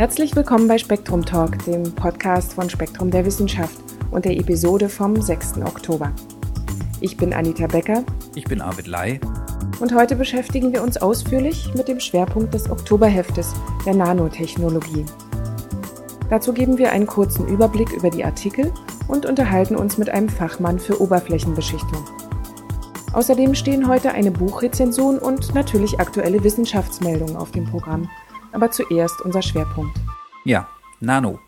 Herzlich 0.00 0.34
willkommen 0.34 0.66
bei 0.66 0.78
Spektrum 0.78 1.24
Talk, 1.24 1.62
dem 1.66 1.94
Podcast 1.94 2.54
von 2.54 2.70
Spektrum 2.70 3.10
der 3.10 3.26
Wissenschaft 3.26 3.76
und 4.10 4.24
der 4.24 4.38
Episode 4.38 4.88
vom 4.88 5.20
6. 5.20 5.58
Oktober. 5.58 6.12
Ich 7.00 7.16
bin 7.16 7.34
Anita 7.34 7.66
Becker. 7.66 8.04
Ich 8.34 8.44
bin 8.44 8.60
Arvid 8.60 8.86
Lai. 8.86 9.20
Und 9.78 9.94
heute 9.94 10.16
beschäftigen 10.16 10.72
wir 10.72 10.82
uns 10.82 10.96
ausführlich 10.96 11.72
mit 11.74 11.88
dem 11.88 12.00
Schwerpunkt 12.00 12.54
des 12.54 12.70
Oktoberheftes 12.70 13.54
der 13.84 13.94
Nanotechnologie. 13.94 15.04
Dazu 16.30 16.52
geben 16.52 16.78
wir 16.78 16.92
einen 16.92 17.06
kurzen 17.06 17.46
Überblick 17.48 17.92
über 17.92 18.08
die 18.08 18.24
Artikel 18.24 18.72
und 19.08 19.26
unterhalten 19.26 19.76
uns 19.76 19.98
mit 19.98 20.08
einem 20.08 20.28
Fachmann 20.28 20.78
für 20.78 21.00
Oberflächenbeschichtung. 21.00 22.04
Außerdem 23.12 23.56
stehen 23.56 23.88
heute 23.88 24.12
eine 24.12 24.30
Buchrezension 24.30 25.18
und 25.18 25.52
natürlich 25.52 25.98
aktuelle 25.98 26.44
Wissenschaftsmeldungen 26.44 27.34
auf 27.34 27.50
dem 27.50 27.64
Programm. 27.64 28.08
Aber 28.52 28.70
zuerst 28.70 29.20
unser 29.22 29.42
Schwerpunkt. 29.42 29.98
Ja, 30.44 30.68
Nano. 31.00 31.40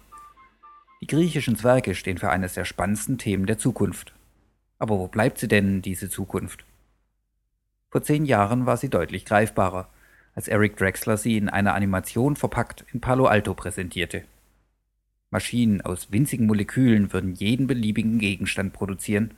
Die 1.00 1.06
griechischen 1.06 1.56
Zwerge 1.56 1.94
stehen 1.94 2.18
für 2.18 2.30
eines 2.30 2.54
der 2.54 2.64
spannendsten 2.64 3.16
Themen 3.16 3.46
der 3.46 3.58
Zukunft. 3.58 4.12
Aber 4.80 4.98
wo 4.98 5.06
bleibt 5.06 5.38
sie 5.38 5.46
denn, 5.46 5.82
diese 5.82 6.10
Zukunft? 6.10 6.64
Vor 7.90 8.02
zehn 8.02 8.24
Jahren 8.24 8.66
war 8.66 8.76
sie 8.76 8.88
deutlich 8.88 9.24
greifbarer, 9.24 9.88
als 10.34 10.48
Eric 10.48 10.76
Drexler 10.76 11.16
sie 11.16 11.36
in 11.36 11.48
einer 11.48 11.74
Animation 11.74 12.34
verpackt 12.34 12.84
in 12.92 13.00
Palo 13.00 13.26
Alto 13.26 13.54
präsentierte. 13.54 14.24
Maschinen 15.30 15.80
aus 15.80 16.10
winzigen 16.10 16.48
Molekülen 16.48 17.12
würden 17.12 17.34
jeden 17.34 17.68
beliebigen 17.68 18.18
Gegenstand 18.18 18.72
produzieren 18.72 19.34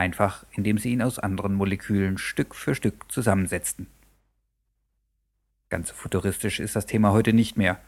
einfach 0.00 0.44
indem 0.50 0.78
sie 0.78 0.90
ihn 0.90 1.02
aus 1.02 1.18
anderen 1.18 1.54
Molekülen 1.54 2.18
Stück 2.18 2.54
für 2.54 2.74
Stück 2.74 3.12
zusammensetzten. 3.12 3.86
Ganz 5.68 5.90
so 5.90 5.94
futuristisch 5.94 6.58
ist 6.58 6.74
das 6.74 6.86
Thema 6.86 7.12
heute 7.12 7.32
nicht 7.32 7.56
mehr. 7.56 7.78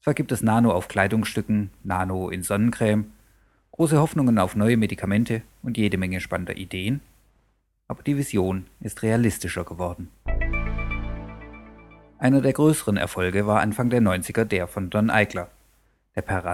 Zwar 0.00 0.14
gibt 0.14 0.32
es 0.32 0.42
Nano 0.42 0.72
auf 0.72 0.88
Kleidungsstücken, 0.88 1.70
Nano 1.82 2.30
in 2.30 2.42
Sonnencreme, 2.42 3.12
große 3.72 3.98
Hoffnungen 3.98 4.38
auf 4.38 4.56
neue 4.56 4.76
Medikamente 4.76 5.42
und 5.62 5.76
jede 5.76 5.98
Menge 5.98 6.20
spannender 6.20 6.56
Ideen, 6.56 7.00
aber 7.88 8.02
die 8.02 8.16
Vision 8.16 8.66
ist 8.80 9.02
realistischer 9.02 9.64
geworden. 9.64 10.08
Einer 12.18 12.40
der 12.40 12.52
größeren 12.52 12.96
Erfolge 12.96 13.46
war 13.46 13.60
Anfang 13.60 13.90
der 13.90 14.00
90er 14.00 14.44
der 14.44 14.68
von 14.68 14.90
Don 14.90 15.10
Eichler, 15.10 15.50
der 16.14 16.22
per 16.22 16.44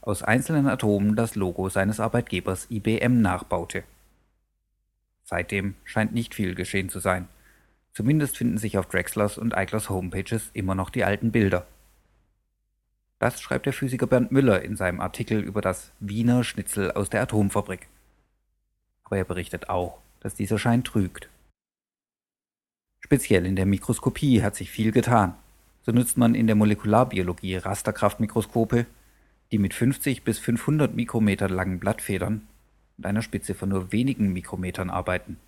aus 0.00 0.22
einzelnen 0.22 0.66
Atomen 0.66 1.16
das 1.16 1.34
Logo 1.34 1.68
seines 1.68 2.00
Arbeitgebers 2.00 2.68
IBM 2.70 3.20
nachbaute. 3.20 3.84
Seitdem 5.24 5.74
scheint 5.84 6.12
nicht 6.12 6.34
viel 6.34 6.54
geschehen 6.54 6.88
zu 6.88 6.98
sein. 6.98 7.28
Zumindest 7.92 8.36
finden 8.36 8.58
sich 8.58 8.78
auf 8.78 8.86
Drexlers 8.86 9.38
und 9.38 9.54
Eichlers 9.54 9.90
Homepages 9.90 10.50
immer 10.52 10.74
noch 10.74 10.90
die 10.90 11.04
alten 11.04 11.32
Bilder. 11.32 11.66
Das 13.18 13.40
schreibt 13.40 13.66
der 13.66 13.72
Physiker 13.72 14.06
Bernd 14.06 14.32
Müller 14.32 14.62
in 14.62 14.76
seinem 14.76 15.00
Artikel 15.00 15.40
über 15.40 15.60
das 15.60 15.92
Wiener 16.00 16.42
Schnitzel 16.42 16.92
aus 16.92 17.10
der 17.10 17.20
Atomfabrik. 17.22 17.88
Aber 19.04 19.18
er 19.18 19.24
berichtet 19.24 19.68
auch, 19.68 19.98
dass 20.20 20.34
dieser 20.34 20.58
Schein 20.58 20.84
trügt. 20.84 21.28
Speziell 23.00 23.44
in 23.44 23.56
der 23.56 23.66
Mikroskopie 23.66 24.42
hat 24.42 24.56
sich 24.56 24.70
viel 24.70 24.92
getan. 24.92 25.34
So 25.82 25.92
nutzt 25.92 26.16
man 26.16 26.34
in 26.34 26.46
der 26.46 26.56
Molekularbiologie 26.56 27.56
Rasterkraftmikroskope, 27.56 28.86
die 29.52 29.58
mit 29.58 29.74
50 29.74 30.22
bis 30.22 30.38
500 30.38 30.94
Mikrometer 30.94 31.48
langen 31.48 31.80
Blattfedern 31.80 32.46
und 32.98 33.06
einer 33.06 33.22
Spitze 33.22 33.54
von 33.54 33.68
nur 33.68 33.92
wenigen 33.92 34.32
Mikrometern 34.32 34.90
arbeiten. 34.90 35.38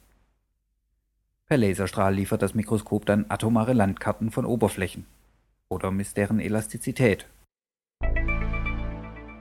Per 1.47 1.58
Laserstrahl 1.58 2.14
liefert 2.14 2.42
das 2.42 2.55
Mikroskop 2.55 3.06
dann 3.06 3.27
atomare 3.28 3.75
Landkarten 3.75 4.30
von 4.30 4.47
Oberflächen 4.47 5.06
oder 5.69 5.91
misst 5.91 6.17
deren 6.17 6.41
Elastizität. 6.41 7.27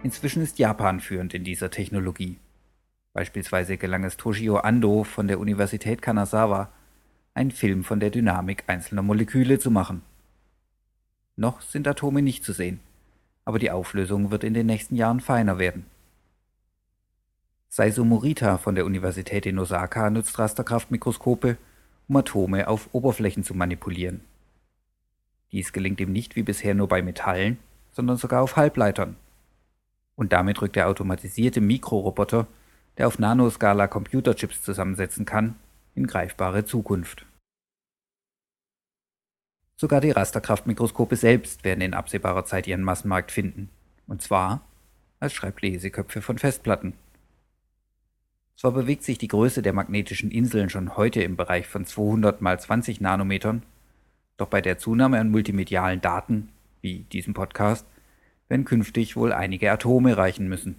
Inzwischen 0.03 0.41
ist 0.41 0.59
Japan 0.59 0.99
führend 0.99 1.33
in 1.33 1.43
dieser 1.43 1.69
Technologie. 1.69 2.37
Beispielsweise 3.13 3.77
gelang 3.77 4.03
es 4.03 4.17
Toshio 4.17 4.57
Ando 4.57 5.03
von 5.03 5.27
der 5.27 5.39
Universität 5.39 6.01
Kanazawa, 6.01 6.71
einen 7.33 7.51
Film 7.51 7.83
von 7.83 7.99
der 7.99 8.09
Dynamik 8.09 8.63
einzelner 8.67 9.03
Moleküle 9.03 9.59
zu 9.59 9.71
machen. 9.71 10.01
Noch 11.35 11.61
sind 11.61 11.87
Atome 11.87 12.21
nicht 12.21 12.43
zu 12.43 12.53
sehen, 12.53 12.79
aber 13.45 13.59
die 13.59 13.71
Auflösung 13.71 14.31
wird 14.31 14.43
in 14.43 14.53
den 14.53 14.67
nächsten 14.67 14.95
Jahren 14.95 15.19
feiner 15.19 15.59
werden. 15.59 15.85
Saiso 17.69 18.03
Morita 18.03 18.57
von 18.57 18.75
der 18.75 18.85
Universität 18.85 19.45
in 19.45 19.57
Osaka 19.57 20.09
nutzt 20.09 20.37
Rasterkraftmikroskope, 20.37 21.57
um 22.07 22.17
Atome 22.17 22.67
auf 22.67 22.89
Oberflächen 22.91 23.43
zu 23.43 23.53
manipulieren. 23.53 24.21
Dies 25.51 25.71
gelingt 25.73 25.99
ihm 26.01 26.11
nicht 26.11 26.35
wie 26.35 26.43
bisher 26.43 26.75
nur 26.75 26.87
bei 26.87 27.01
Metallen, 27.01 27.57
sondern 27.93 28.17
sogar 28.17 28.41
auf 28.41 28.55
Halbleitern. 28.57 29.15
Und 30.15 30.33
damit 30.33 30.61
rückt 30.61 30.75
der 30.75 30.87
automatisierte 30.87 31.61
Mikroroboter, 31.61 32.47
der 32.97 33.07
auf 33.07 33.19
Nanoskala 33.19 33.87
Computerchips 33.87 34.61
zusammensetzen 34.61 35.25
kann, 35.25 35.55
in 35.95 36.07
greifbare 36.07 36.65
Zukunft. 36.65 37.25
Sogar 39.81 39.99
die 39.99 40.11
Rasterkraftmikroskope 40.11 41.15
selbst 41.15 41.63
werden 41.63 41.81
in 41.81 41.95
absehbarer 41.95 42.45
Zeit 42.45 42.67
ihren 42.67 42.83
Massenmarkt 42.83 43.31
finden. 43.31 43.71
Und 44.05 44.21
zwar 44.21 44.61
als 45.19 45.33
Schreibleseköpfe 45.33 46.21
von 46.21 46.37
Festplatten. 46.37 46.93
Zwar 48.55 48.73
bewegt 48.73 49.01
sich 49.01 49.17
die 49.17 49.27
Größe 49.27 49.63
der 49.63 49.73
magnetischen 49.73 50.29
Inseln 50.29 50.69
schon 50.69 50.97
heute 50.97 51.23
im 51.23 51.35
Bereich 51.35 51.65
von 51.65 51.87
200 51.87 52.43
mal 52.43 52.59
20 52.59 53.01
Nanometern, 53.01 53.63
doch 54.37 54.49
bei 54.49 54.61
der 54.61 54.77
Zunahme 54.77 55.19
an 55.19 55.31
multimedialen 55.31 55.99
Daten, 55.99 56.49
wie 56.81 56.99
diesem 57.11 57.33
Podcast, 57.33 57.87
werden 58.49 58.65
künftig 58.65 59.15
wohl 59.15 59.33
einige 59.33 59.71
Atome 59.71 60.15
reichen 60.15 60.47
müssen. 60.47 60.75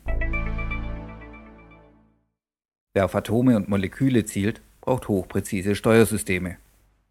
Wer 2.95 3.07
auf 3.07 3.17
Atome 3.17 3.57
und 3.57 3.69
Moleküle 3.69 4.25
zielt, 4.27 4.63
braucht 4.81 5.09
hochpräzise 5.09 5.75
Steuersysteme 5.75 6.59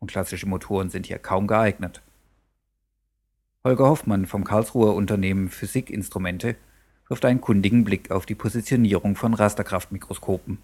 und 0.02 0.12
klassische 0.12 0.48
Motoren 0.48 0.90
sind 0.90 1.06
hier 1.06 1.20
kaum 1.20 1.48
geeignet. 1.48 2.02
Holger 3.64 3.86
Hoffmann 3.86 4.26
vom 4.26 4.44
Karlsruher 4.44 4.96
Unternehmen 4.96 5.48
Physikinstrumente 5.48 6.56
wirft 7.08 7.24
einen 7.26 7.40
kundigen 7.40 7.84
Blick 7.84 8.10
auf 8.10 8.26
die 8.26 8.36
Positionierung 8.36 9.16
von 9.16 9.34
Rasterkraftmikroskopen. 9.34 10.58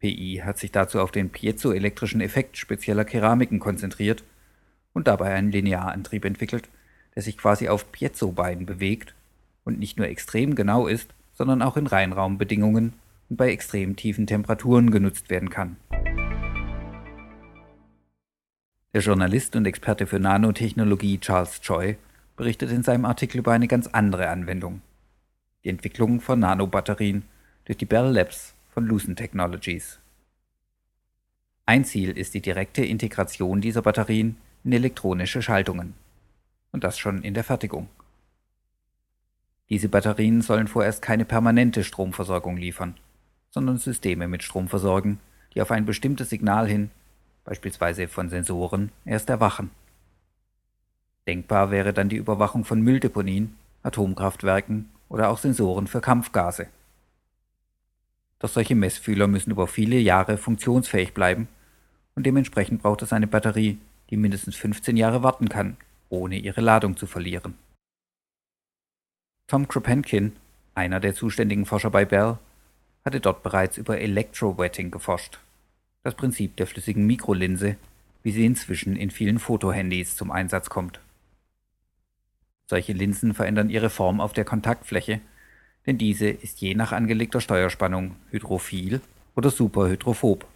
PI 0.00 0.42
hat 0.44 0.58
sich 0.58 0.72
dazu 0.72 1.00
auf 1.00 1.12
den 1.12 1.30
piezoelektrischen 1.30 2.20
Effekt 2.20 2.56
spezieller 2.56 3.04
Keramiken 3.04 3.60
konzentriert 3.60 4.24
und 4.92 5.06
dabei 5.06 5.34
einen 5.34 5.52
Linearantrieb 5.52 6.24
entwickelt, 6.24 6.68
der 7.14 7.22
sich 7.22 7.38
quasi 7.38 7.68
auf 7.68 7.92
Piezobeinen 7.92 8.66
bewegt 8.66 9.14
und 9.64 9.78
nicht 9.78 9.98
nur 9.98 10.08
extrem 10.08 10.54
genau 10.54 10.86
ist, 10.86 11.10
sondern 11.34 11.62
auch 11.62 11.76
in 11.76 11.86
Reinraumbedingungen 11.86 12.94
und 13.28 13.36
bei 13.36 13.50
extrem 13.50 13.94
tiefen 13.94 14.26
Temperaturen 14.26 14.90
genutzt 14.90 15.30
werden 15.30 15.50
kann. 15.50 15.76
Der 18.94 19.02
Journalist 19.02 19.54
und 19.54 19.66
Experte 19.66 20.06
für 20.06 20.18
Nanotechnologie 20.18 21.18
Charles 21.18 21.60
Choi 21.60 21.96
berichtet 22.36 22.70
in 22.70 22.82
seinem 22.82 23.04
Artikel 23.04 23.38
über 23.38 23.52
eine 23.52 23.68
ganz 23.68 23.86
andere 23.88 24.30
Anwendung. 24.30 24.80
Die 25.62 25.68
Entwicklung 25.68 26.22
von 26.22 26.40
Nanobatterien 26.40 27.24
durch 27.66 27.76
die 27.76 27.84
Bell 27.84 28.10
Labs 28.10 28.54
von 28.70 28.86
Lucent 28.86 29.18
Technologies. 29.18 29.98
Ein 31.66 31.84
Ziel 31.84 32.16
ist 32.16 32.32
die 32.32 32.40
direkte 32.40 32.82
Integration 32.82 33.60
dieser 33.60 33.82
Batterien 33.82 34.38
in 34.64 34.72
elektronische 34.72 35.42
Schaltungen. 35.42 35.92
Und 36.72 36.82
das 36.82 36.98
schon 36.98 37.22
in 37.22 37.34
der 37.34 37.44
Fertigung. 37.44 37.90
Diese 39.68 39.90
Batterien 39.90 40.40
sollen 40.40 40.66
vorerst 40.66 41.02
keine 41.02 41.26
permanente 41.26 41.84
Stromversorgung 41.84 42.56
liefern, 42.56 42.94
sondern 43.50 43.76
Systeme 43.76 44.28
mit 44.28 44.42
Strom 44.42 44.68
versorgen, 44.68 45.20
die 45.54 45.60
auf 45.60 45.70
ein 45.70 45.84
bestimmtes 45.84 46.30
Signal 46.30 46.66
hin 46.66 46.90
beispielsweise 47.48 48.08
von 48.08 48.28
Sensoren, 48.28 48.92
erst 49.06 49.30
erwachen. 49.30 49.70
Denkbar 51.26 51.70
wäre 51.70 51.94
dann 51.94 52.10
die 52.10 52.16
Überwachung 52.16 52.66
von 52.66 52.82
Mülldeponien, 52.82 53.56
Atomkraftwerken 53.82 54.90
oder 55.08 55.30
auch 55.30 55.38
Sensoren 55.38 55.86
für 55.86 56.02
Kampfgase. 56.02 56.66
Doch 58.38 58.50
solche 58.50 58.74
Messfühler 58.74 59.28
müssen 59.28 59.50
über 59.50 59.66
viele 59.66 59.96
Jahre 59.96 60.36
funktionsfähig 60.36 61.14
bleiben 61.14 61.48
und 62.14 62.26
dementsprechend 62.26 62.82
braucht 62.82 63.00
es 63.00 63.14
eine 63.14 63.26
Batterie, 63.26 63.78
die 64.10 64.18
mindestens 64.18 64.54
15 64.56 64.98
Jahre 64.98 65.22
warten 65.22 65.48
kann, 65.48 65.78
ohne 66.10 66.36
ihre 66.36 66.60
Ladung 66.60 66.98
zu 66.98 67.06
verlieren. 67.06 67.54
Tom 69.46 69.66
Kropotkin, 69.68 70.36
einer 70.74 71.00
der 71.00 71.14
zuständigen 71.14 71.64
Forscher 71.64 71.90
bei 71.90 72.04
Bell, 72.04 72.36
hatte 73.06 73.20
dort 73.20 73.42
bereits 73.42 73.78
über 73.78 73.98
Electrowetting 73.98 74.90
geforscht 74.90 75.40
das 76.08 76.14
Prinzip 76.14 76.56
der 76.56 76.66
flüssigen 76.66 77.06
Mikrolinse, 77.06 77.76
wie 78.22 78.32
sie 78.32 78.46
inzwischen 78.46 78.96
in 78.96 79.10
vielen 79.10 79.38
Fotohandys 79.38 80.16
zum 80.16 80.30
Einsatz 80.30 80.70
kommt. 80.70 81.00
Solche 82.66 82.94
Linsen 82.94 83.34
verändern 83.34 83.68
ihre 83.68 83.90
Form 83.90 84.22
auf 84.22 84.32
der 84.32 84.46
Kontaktfläche, 84.46 85.20
denn 85.86 85.98
diese 85.98 86.28
ist 86.30 86.62
je 86.62 86.74
nach 86.74 86.92
angelegter 86.92 87.42
Steuerspannung 87.42 88.16
hydrophil 88.30 89.02
oder 89.36 89.50
superhydrophob. 89.50 90.46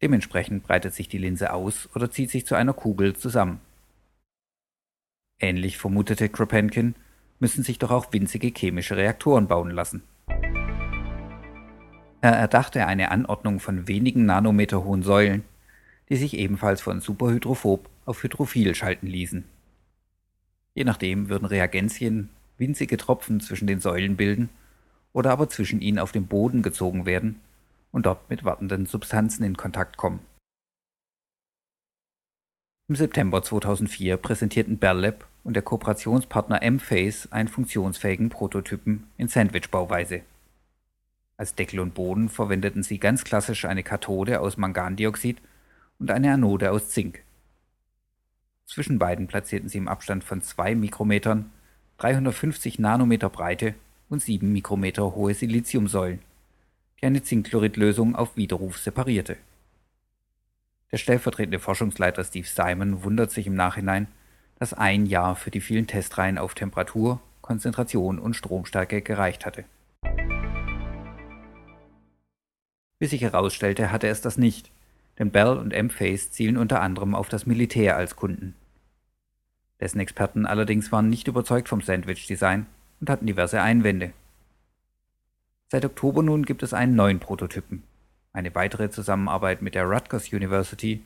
Dementsprechend 0.00 0.62
breitet 0.62 0.94
sich 0.94 1.08
die 1.08 1.18
Linse 1.18 1.52
aus 1.52 1.90
oder 1.94 2.10
zieht 2.10 2.30
sich 2.30 2.46
zu 2.46 2.54
einer 2.54 2.72
Kugel 2.72 3.14
zusammen. 3.14 3.60
Ähnlich 5.38 5.76
vermutete 5.76 6.30
Kropenkin, 6.30 6.94
müssen 7.38 7.64
sich 7.64 7.78
doch 7.78 7.90
auch 7.90 8.14
winzige 8.14 8.48
chemische 8.48 8.96
Reaktoren 8.96 9.46
bauen 9.46 9.70
lassen. 9.70 10.02
Er 12.24 12.32
erdachte 12.32 12.86
eine 12.86 13.10
Anordnung 13.10 13.60
von 13.60 13.86
wenigen 13.86 14.24
Nanometer 14.24 14.82
hohen 14.82 15.02
Säulen, 15.02 15.44
die 16.08 16.16
sich 16.16 16.38
ebenfalls 16.38 16.80
von 16.80 17.02
superhydrophob 17.02 17.90
auf 18.06 18.22
hydrophil 18.22 18.74
schalten 18.74 19.08
ließen. 19.08 19.44
Je 20.72 20.84
nachdem 20.84 21.28
würden 21.28 21.44
Reagenzien 21.44 22.30
winzige 22.56 22.96
Tropfen 22.96 23.40
zwischen 23.40 23.66
den 23.66 23.78
Säulen 23.78 24.16
bilden 24.16 24.48
oder 25.12 25.32
aber 25.32 25.50
zwischen 25.50 25.82
ihnen 25.82 25.98
auf 25.98 26.12
den 26.12 26.26
Boden 26.26 26.62
gezogen 26.62 27.04
werden 27.04 27.42
und 27.92 28.06
dort 28.06 28.30
mit 28.30 28.42
wartenden 28.42 28.86
Substanzen 28.86 29.44
in 29.44 29.58
Kontakt 29.58 29.98
kommen. 29.98 30.20
Im 32.88 32.96
September 32.96 33.42
2004 33.42 34.16
präsentierten 34.16 34.78
Bell 34.78 34.96
Lab 34.96 35.28
und 35.42 35.56
der 35.56 35.62
Kooperationspartner 35.62 36.62
M-Phase 36.62 37.30
einen 37.32 37.48
funktionsfähigen 37.48 38.30
Prototypen 38.30 39.08
in 39.18 39.28
Sandwich-Bauweise. 39.28 40.22
Als 41.44 41.54
Deckel 41.54 41.80
und 41.80 41.92
Boden 41.92 42.30
verwendeten 42.30 42.82
sie 42.82 42.98
ganz 42.98 43.22
klassisch 43.22 43.66
eine 43.66 43.82
Kathode 43.82 44.40
aus 44.40 44.56
Mangandioxid 44.56 45.42
und 45.98 46.10
eine 46.10 46.32
Anode 46.32 46.70
aus 46.70 46.88
Zink. 46.88 47.22
Zwischen 48.64 48.98
beiden 48.98 49.26
platzierten 49.26 49.68
sie 49.68 49.76
im 49.76 49.86
Abstand 49.86 50.24
von 50.24 50.40
2 50.40 50.74
Mikrometern 50.74 51.50
350 51.98 52.78
Nanometer 52.78 53.28
breite 53.28 53.74
und 54.08 54.22
7 54.22 54.50
Mikrometer 54.54 55.14
hohe 55.14 55.34
Siliziumsäulen, 55.34 56.20
die 57.02 57.04
eine 57.04 57.22
Zinkchloridlösung 57.22 58.16
auf 58.16 58.38
Widerruf 58.38 58.78
separierte. 58.78 59.36
Der 60.92 60.96
stellvertretende 60.96 61.58
Forschungsleiter 61.58 62.24
Steve 62.24 62.48
Simon 62.48 63.04
wundert 63.04 63.32
sich 63.32 63.46
im 63.46 63.54
Nachhinein, 63.54 64.08
dass 64.58 64.72
ein 64.72 65.04
Jahr 65.04 65.36
für 65.36 65.50
die 65.50 65.60
vielen 65.60 65.86
Testreihen 65.86 66.38
auf 66.38 66.54
Temperatur, 66.54 67.20
Konzentration 67.42 68.18
und 68.18 68.32
Stromstärke 68.32 69.02
gereicht 69.02 69.44
hatte. 69.44 69.66
Wie 73.04 73.08
sich 73.08 73.20
herausstellte, 73.20 73.92
hatte 73.92 74.08
es 74.08 74.22
das 74.22 74.38
nicht, 74.38 74.70
denn 75.18 75.30
Bell 75.30 75.58
und 75.58 75.74
M-Phase 75.74 76.30
zielen 76.30 76.56
unter 76.56 76.80
anderem 76.80 77.14
auf 77.14 77.28
das 77.28 77.44
Militär 77.44 77.98
als 77.98 78.16
Kunden. 78.16 78.54
Dessen 79.78 80.00
Experten 80.00 80.46
allerdings 80.46 80.90
waren 80.90 81.10
nicht 81.10 81.28
überzeugt 81.28 81.68
vom 81.68 81.82
Sandwich-Design 81.82 82.64
und 83.00 83.10
hatten 83.10 83.26
diverse 83.26 83.60
Einwände. 83.60 84.14
Seit 85.68 85.84
Oktober 85.84 86.22
nun 86.22 86.46
gibt 86.46 86.62
es 86.62 86.72
einen 86.72 86.96
neuen 86.96 87.20
Prototypen, 87.20 87.82
eine 88.32 88.54
weitere 88.54 88.88
Zusammenarbeit 88.88 89.60
mit 89.60 89.74
der 89.74 89.84
Rutgers 89.84 90.32
University 90.32 91.02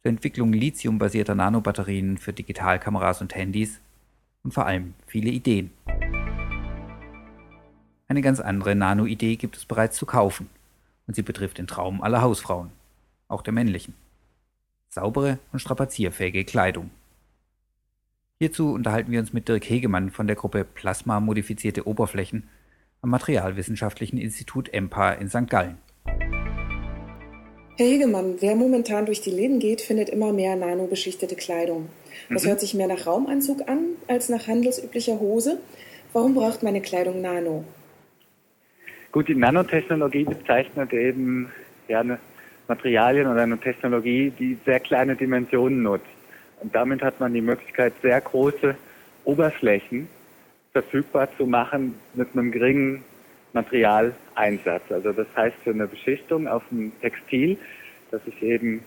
zur 0.00 0.12
Entwicklung 0.12 0.50
lithiumbasierter 0.50 1.34
Nanobatterien 1.34 2.16
für 2.16 2.32
Digitalkameras 2.32 3.20
und 3.20 3.34
Handys 3.34 3.80
und 4.44 4.54
vor 4.54 4.64
allem 4.64 4.94
viele 5.06 5.28
Ideen. 5.28 5.72
Eine 8.08 8.22
ganz 8.22 8.40
andere 8.40 8.74
Nano-Idee 8.74 9.36
gibt 9.36 9.58
es 9.58 9.66
bereits 9.66 9.98
zu 9.98 10.06
kaufen 10.06 10.48
und 11.06 11.14
sie 11.14 11.22
betrifft 11.22 11.58
den 11.58 11.66
Traum 11.66 12.02
aller 12.02 12.22
Hausfrauen, 12.22 12.70
auch 13.28 13.42
der 13.42 13.52
männlichen. 13.52 13.94
Saubere 14.88 15.38
und 15.52 15.58
strapazierfähige 15.58 16.44
Kleidung. 16.44 16.90
Hierzu 18.38 18.72
unterhalten 18.72 19.10
wir 19.12 19.20
uns 19.20 19.32
mit 19.32 19.48
Dirk 19.48 19.64
Hegemann 19.68 20.10
von 20.10 20.26
der 20.26 20.36
Gruppe 20.36 20.64
Plasma 20.64 21.20
modifizierte 21.20 21.86
Oberflächen 21.86 22.48
am 23.00 23.10
Materialwissenschaftlichen 23.10 24.18
Institut 24.18 24.72
EMPA 24.72 25.12
in 25.12 25.28
St. 25.28 25.48
Gallen. 25.48 25.78
Herr 27.76 27.86
Hegemann, 27.86 28.36
wer 28.40 28.54
momentan 28.54 29.04
durch 29.04 29.20
die 29.20 29.30
Läden 29.30 29.58
geht, 29.58 29.80
findet 29.80 30.08
immer 30.08 30.32
mehr 30.32 30.54
nanobeschichtete 30.54 31.34
Kleidung. 31.34 31.88
Das 32.30 32.44
mhm. 32.44 32.48
hört 32.48 32.60
sich 32.60 32.74
mehr 32.74 32.86
nach 32.86 33.06
Raumanzug 33.06 33.68
an 33.68 33.96
als 34.06 34.28
nach 34.28 34.46
handelsüblicher 34.46 35.18
Hose. 35.18 35.58
Warum 36.12 36.34
braucht 36.34 36.62
meine 36.62 36.80
Kleidung 36.80 37.20
Nano? 37.20 37.64
Gut, 39.14 39.28
die 39.28 39.36
Nanotechnologie 39.36 40.24
bezeichnet 40.24 40.92
eben 40.92 41.48
ja, 41.86 42.00
eine 42.00 42.18
Materialien 42.66 43.28
oder 43.28 43.42
eine 43.42 43.58
Technologie, 43.58 44.32
die 44.36 44.58
sehr 44.64 44.80
kleine 44.80 45.14
Dimensionen 45.14 45.84
nutzt. 45.84 46.04
Und 46.60 46.74
damit 46.74 47.00
hat 47.00 47.20
man 47.20 47.32
die 47.32 47.40
Möglichkeit, 47.40 47.92
sehr 48.02 48.20
große 48.20 48.74
Oberflächen 49.22 50.08
verfügbar 50.72 51.28
zu 51.36 51.46
machen 51.46 51.94
mit 52.14 52.26
einem 52.32 52.50
geringen 52.50 53.04
Materialeinsatz. 53.52 54.90
Also 54.90 55.12
das 55.12 55.28
heißt 55.36 55.58
für 55.62 55.70
eine 55.70 55.86
Beschichtung 55.86 56.48
auf 56.48 56.64
dem 56.72 56.90
Textil, 57.00 57.56
dass 58.10 58.20
ich 58.26 58.42
eben 58.42 58.82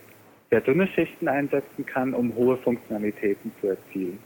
sehr 0.49 0.59
dünne 0.59 0.87
Schichten 0.87 1.29
einsetzen 1.29 1.85
kann, 1.85 2.13
um 2.13 2.35
hohe 2.35 2.57
Funktionalitäten 2.57 3.53
zu 3.61 3.67
erzielen. 3.67 4.19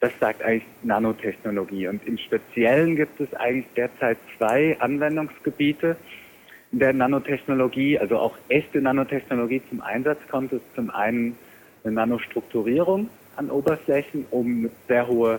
Das 0.00 0.12
sagt 0.18 0.42
eigentlich 0.42 0.66
Nanotechnologie. 0.82 1.86
Und 1.88 2.06
im 2.06 2.16
Speziellen 2.16 2.96
gibt 2.96 3.20
es 3.20 3.32
eigentlich 3.34 3.66
derzeit 3.76 4.16
zwei 4.36 4.80
Anwendungsgebiete, 4.80 5.96
der 6.72 6.92
Nanotechnologie, 6.94 7.98
also 7.98 8.18
auch 8.18 8.36
echte 8.48 8.80
Nanotechnologie 8.80 9.60
zum 9.68 9.82
Einsatz 9.82 10.18
kommt. 10.30 10.52
Das 10.52 10.60
ist 10.60 10.74
zum 10.74 10.90
einen 10.90 11.36
eine 11.84 11.94
Nanostrukturierung 11.94 13.10
an 13.36 13.50
Oberflächen, 13.50 14.24
um 14.30 14.70
sehr 14.88 15.06
hohe 15.06 15.38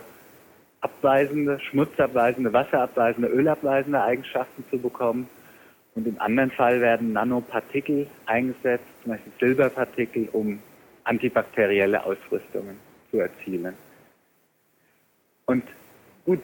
abweisende, 0.80 1.58
schmutzabweisende, 1.60 2.52
wasserabweisende, 2.52 3.28
ölabweisende 3.28 4.02
Eigenschaften 4.02 4.64
zu 4.70 4.78
bekommen. 4.78 5.28
Und 5.94 6.06
im 6.06 6.20
anderen 6.20 6.50
Fall 6.50 6.80
werden 6.80 7.12
Nanopartikel 7.12 8.06
eingesetzt, 8.26 8.84
zum 9.02 9.12
Beispiel 9.12 9.32
Silberpartikel, 9.40 10.28
um 10.32 10.60
antibakterielle 11.04 12.04
Ausrüstungen 12.04 12.76
zu 13.10 13.18
erzielen. 13.18 13.74
Und 15.46 15.64
gut, 16.24 16.40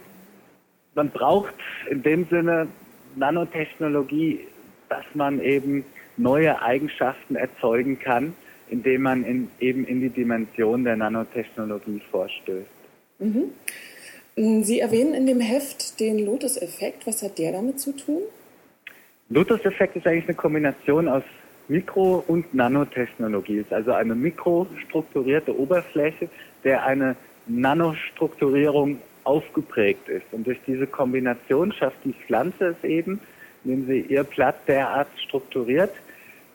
man 0.95 1.11
braucht 1.11 1.55
in 1.91 2.03
dem 2.03 2.27
Sinne 2.29 2.69
Nanotechnologie, 3.17 4.41
dass 4.89 5.05
man 5.15 5.41
eben 5.41 5.85
neue 6.17 6.61
Eigenschaften 6.63 7.37
erzeugen 7.37 7.99
kann, 7.99 8.35
indem 8.69 9.03
man 9.03 9.25
in, 9.25 9.51
eben 9.61 9.87
in 9.87 10.01
die 10.01 10.11
Dimension 10.11 10.85
der 10.85 10.97
Nanotechnologie 10.97 12.03
vorstößt. 12.11 12.67
Mhm. 13.19 13.53
Sie 14.65 14.79
erwähnen 14.79 15.15
in 15.15 15.27
dem 15.27 15.41
Heft 15.41 15.99
den 15.99 16.25
Lotus-Effekt. 16.25 17.07
Was 17.07 17.23
hat 17.23 17.39
der 17.39 17.53
damit 17.53 17.81
zu 17.81 17.93
tun? 17.93 18.23
Lotus-Effekt 19.31 19.97
ist 19.97 20.07
eigentlich 20.07 20.25
eine 20.25 20.37
Kombination 20.37 21.09
aus 21.09 21.25
Mikro- 21.69 22.25
und 22.27 22.55
Nanotechnologie. 22.55 23.59
Es 23.59 23.67
ist 23.67 23.73
also 23.73 23.93
eine 23.93 24.15
mikrostrukturierte 24.15 25.59
Oberfläche, 25.59 26.29
der 26.65 26.85
eine 26.85 27.17
Nanostrukturierung 27.49 29.01
aufgeprägt 29.25 30.09
ist. 30.09 30.27
Und 30.33 30.47
durch 30.47 30.59
diese 30.67 30.87
Kombination 30.87 31.73
schafft 31.73 31.99
die 32.05 32.13
Pflanze 32.13 32.77
es 32.79 32.85
eben, 32.85 33.21
indem 33.65 33.87
sie 33.87 34.01
ihr 34.01 34.25
Blatt 34.25 34.57
derart 34.67 35.09
strukturiert, 35.19 35.93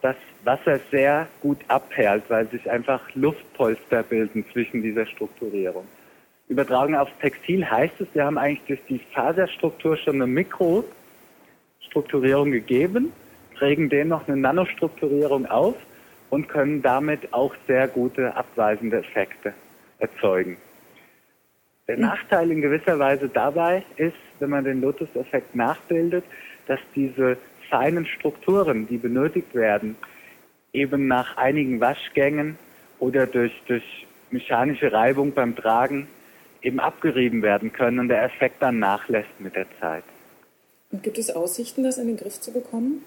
dass 0.02 0.16
Wasser 0.44 0.80
sehr 0.92 1.28
gut 1.42 1.60
abperlt, 1.68 2.24
weil 2.28 2.48
sich 2.48 2.70
einfach 2.70 3.02
Luftpolster 3.16 4.04
bilden 4.04 4.46
zwischen 4.52 4.82
dieser 4.82 5.06
Strukturierung. 5.06 5.86
Übertragen 6.50 6.96
aufs 6.96 7.18
Textil 7.22 7.70
heißt 7.70 8.02
es, 8.02 8.08
wir 8.14 8.26
haben 8.26 8.38
eigentlich 8.38 8.68
durch 8.68 8.82
die 8.90 9.00
Faserstruktur 9.14 9.96
schon 9.98 10.16
eine 10.16 10.28
Mikrostrukturierung 10.28 12.52
gegeben, 12.52 13.14
prägen 13.56 13.88
den 13.90 14.10
noch 14.10 14.28
eine 14.28 14.36
Nanostrukturierung 14.38 15.46
auf 15.46 15.76
und 16.30 16.50
können 16.50 16.82
damit 16.82 17.34
auch 17.34 17.56
sehr 17.68 17.88
gute 17.88 18.36
abweisende 18.36 18.98
Effekte 18.98 19.54
erzeugen. 20.00 20.58
Der 21.88 21.98
Nachteil 21.98 22.50
in 22.50 22.62
gewisser 22.62 22.98
Weise 22.98 23.28
dabei 23.28 23.84
ist, 23.98 24.16
wenn 24.40 24.50
man 24.50 24.63
den 24.63 24.80
Lotus-Effekt 24.80 25.54
nachbildet, 25.54 26.24
dass 26.66 26.80
diese 26.96 27.38
feinen 27.70 28.06
Strukturen, 28.06 28.88
die 28.88 28.98
benötigt 28.98 29.54
werden, 29.54 29.98
eben 30.72 31.08
nach 31.08 31.36
einigen 31.36 31.82
Waschgängen 31.82 32.58
oder 33.00 33.28
durch, 33.28 33.52
durch 33.68 34.08
mechanische 34.32 34.94
Reibung 34.94 35.34
beim 35.34 35.56
Tragen 35.56 36.08
eben 36.62 36.80
abgerieben 36.80 37.42
werden 37.42 37.74
können 37.74 38.00
und 38.00 38.08
der 38.08 38.24
Effekt 38.24 38.62
dann 38.62 38.80
nachlässt 38.80 39.40
mit 39.40 39.56
der 39.56 39.66
Zeit. 39.82 40.04
Und 40.92 41.04
gibt 41.04 41.18
es 41.18 41.30
Aussichten, 41.36 41.84
das 41.84 41.98
in 41.98 42.08
den 42.08 42.18
Griff 42.18 42.40
zu 42.40 42.54
bekommen? 42.54 43.04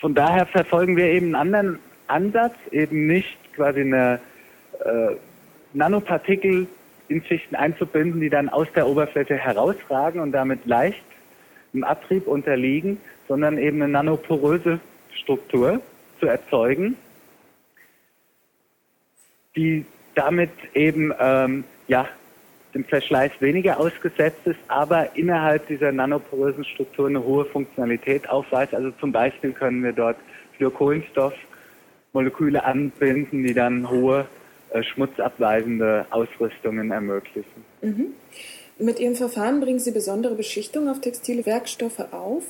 Von 0.00 0.14
daher 0.14 0.44
verfolgen 0.44 0.96
wir 0.96 1.06
eben 1.06 1.34
einen 1.34 1.54
anderen 1.54 1.78
Ansatz, 2.08 2.54
eben 2.72 3.06
nicht 3.06 3.38
quasi 3.54 3.80
eine 3.80 4.20
äh, 4.84 5.16
Nanopartikel 5.72 6.66
in 7.12 7.24
Schichten 7.24 7.54
einzubinden, 7.54 8.20
die 8.20 8.30
dann 8.30 8.48
aus 8.48 8.66
der 8.74 8.86
Oberfläche 8.86 9.36
herausragen 9.36 10.20
und 10.20 10.32
damit 10.32 10.66
leicht 10.66 11.02
im 11.72 11.84
Abtrieb 11.84 12.26
unterliegen, 12.26 12.98
sondern 13.28 13.58
eben 13.58 13.82
eine 13.82 13.92
nanoporöse 13.92 14.80
Struktur 15.14 15.80
zu 16.20 16.26
erzeugen, 16.26 16.96
die 19.56 19.84
damit 20.14 20.50
eben 20.74 21.12
ähm, 21.18 21.64
ja, 21.88 22.08
dem 22.74 22.84
Verschleiß 22.84 23.32
weniger 23.40 23.78
ausgesetzt 23.78 24.40
ist, 24.46 24.58
aber 24.68 25.14
innerhalb 25.16 25.66
dieser 25.68 25.92
nanoporösen 25.92 26.64
Struktur 26.64 27.08
eine 27.08 27.22
hohe 27.22 27.44
Funktionalität 27.44 28.28
aufweist. 28.28 28.74
Also 28.74 28.90
zum 28.92 29.12
Beispiel 29.12 29.52
können 29.52 29.82
wir 29.82 29.92
dort 29.92 30.16
Fluorkohlenstoff 30.56 31.34
Moleküle 32.12 32.64
anbinden, 32.64 33.42
die 33.42 33.54
dann 33.54 33.88
hohe 33.88 34.26
schmutzabweisende 34.80 36.06
Ausrüstungen 36.10 36.90
ermöglichen. 36.90 37.64
Mhm. 37.82 38.14
Mit 38.78 38.98
Ihrem 38.98 39.14
Verfahren 39.14 39.60
bringen 39.60 39.78
Sie 39.78 39.92
besondere 39.92 40.34
Beschichtung 40.34 40.88
auf 40.88 41.00
textile 41.00 41.44
Werkstoffe 41.44 42.12
auf. 42.12 42.44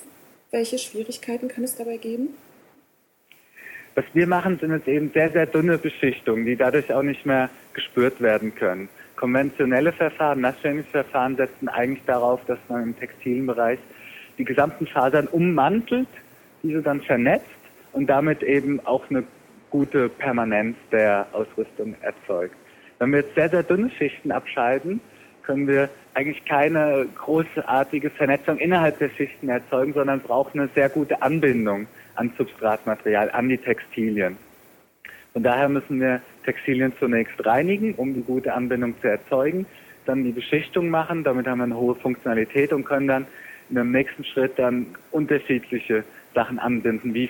Welche 0.51 0.79
Schwierigkeiten 0.79 1.49
kann 1.49 1.65
es 1.65 1.77
dabei 1.77 1.97
geben? 1.97 2.29
Was 3.95 4.05
wir 4.15 4.27
machen, 4.27 4.59
sind 4.59 4.71
jetzt 4.71 4.89
eben 4.89 5.11
sehr, 5.13 5.31
sehr 5.31 5.47
dünne 5.47 5.77
Beschichtungen, 5.77 6.47
die 6.47 6.57
dadurch 6.57 6.93
auch 6.93 7.03
nicht 7.03 7.27
mehr 7.27 7.51
gespürt 7.75 8.21
werden 8.21 8.55
können. 8.55 8.89
Konventionelle 9.17 9.93
Verfahren, 9.93 10.41
nasschemische 10.41 10.89
Verfahren 10.91 11.37
setzen 11.37 11.69
eigentlich 11.69 12.05
darauf, 12.07 12.41
dass 12.47 12.59
man 12.69 12.83
im 12.83 12.99
textilen 12.99 13.47
Bereich 13.47 13.79
die 14.39 14.45
gesamten 14.45 14.87
Fasern 14.87 15.27
ummantelt, 15.27 16.09
diese 16.63 16.81
dann 16.81 17.03
vernetzt 17.03 17.47
und 17.93 18.07
damit 18.07 18.43
eben 18.43 18.85
auch 18.87 19.09
eine 19.11 19.25
gute 19.73 20.11
Permanenz 20.11 20.77
der 20.93 21.27
Ausrüstung 21.33 21.97
erzeugt. 22.03 22.55
Wenn 22.99 23.11
wir 23.11 23.21
jetzt 23.21 23.35
sehr, 23.35 23.49
sehr 23.49 23.63
dünne 23.65 23.91
Schichten 23.91 24.31
abscheiden, 24.31 25.01
können 25.43 25.67
wir 25.67 25.89
eigentlich 26.15 26.45
keine 26.45 27.07
großartige 27.17 28.11
Vernetzung 28.11 28.59
innerhalb 28.59 28.99
der 28.99 29.09
Schichten 29.09 29.49
erzeugen, 29.49 29.95
sondern 29.95 30.21
brauchen 30.21 30.61
eine 30.61 30.69
sehr 30.75 30.89
gute 30.89 31.21
Anbindung 31.23 31.89
an 32.15 32.33
Substratmaterial, 32.37 33.31
an 33.31 33.49
die 33.49 33.59
Textilien. 33.59 34.37
Von 35.33 35.43
daher 35.43 35.71
müssen 35.71 36.01
wir 36.01 36.21
Textilien 36.45 36.93
zunächst 37.01 37.45
reinigen, 37.45 37.95
um 37.95 38.13
die 38.13 38.23
gute 38.23 38.53
Anbindung 38.53 38.95
zu 39.01 39.09
erzeugen, 39.09 39.67
dann 40.05 40.23
die 40.23 40.33
Beschichtung 40.33 40.91
machen, 40.91 41.25
damit 41.25 41.47
haben 41.47 41.59
wir 41.59 41.65
eine 41.65 41.77
hohe 41.77 41.95
Funktionalität 41.95 42.73
und 42.73 42.85
können 42.85 43.09
dann 43.09 43.27
in 43.71 43.77
dem 43.77 43.91
nächsten 43.91 44.25
Schritt 44.25 44.59
dann 44.59 44.87
unterschiedliche 45.11 46.05
Sachen 46.35 46.59
anbinden, 46.59 47.15
wie 47.15 47.29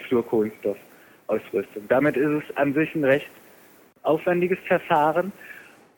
Fluorkohlenstoffausrüstung. 1.32 1.84
Damit 1.88 2.16
ist 2.16 2.44
es 2.48 2.56
an 2.56 2.74
sich 2.74 2.94
ein 2.94 3.04
recht 3.04 3.30
aufwendiges 4.02 4.58
Verfahren 4.66 5.32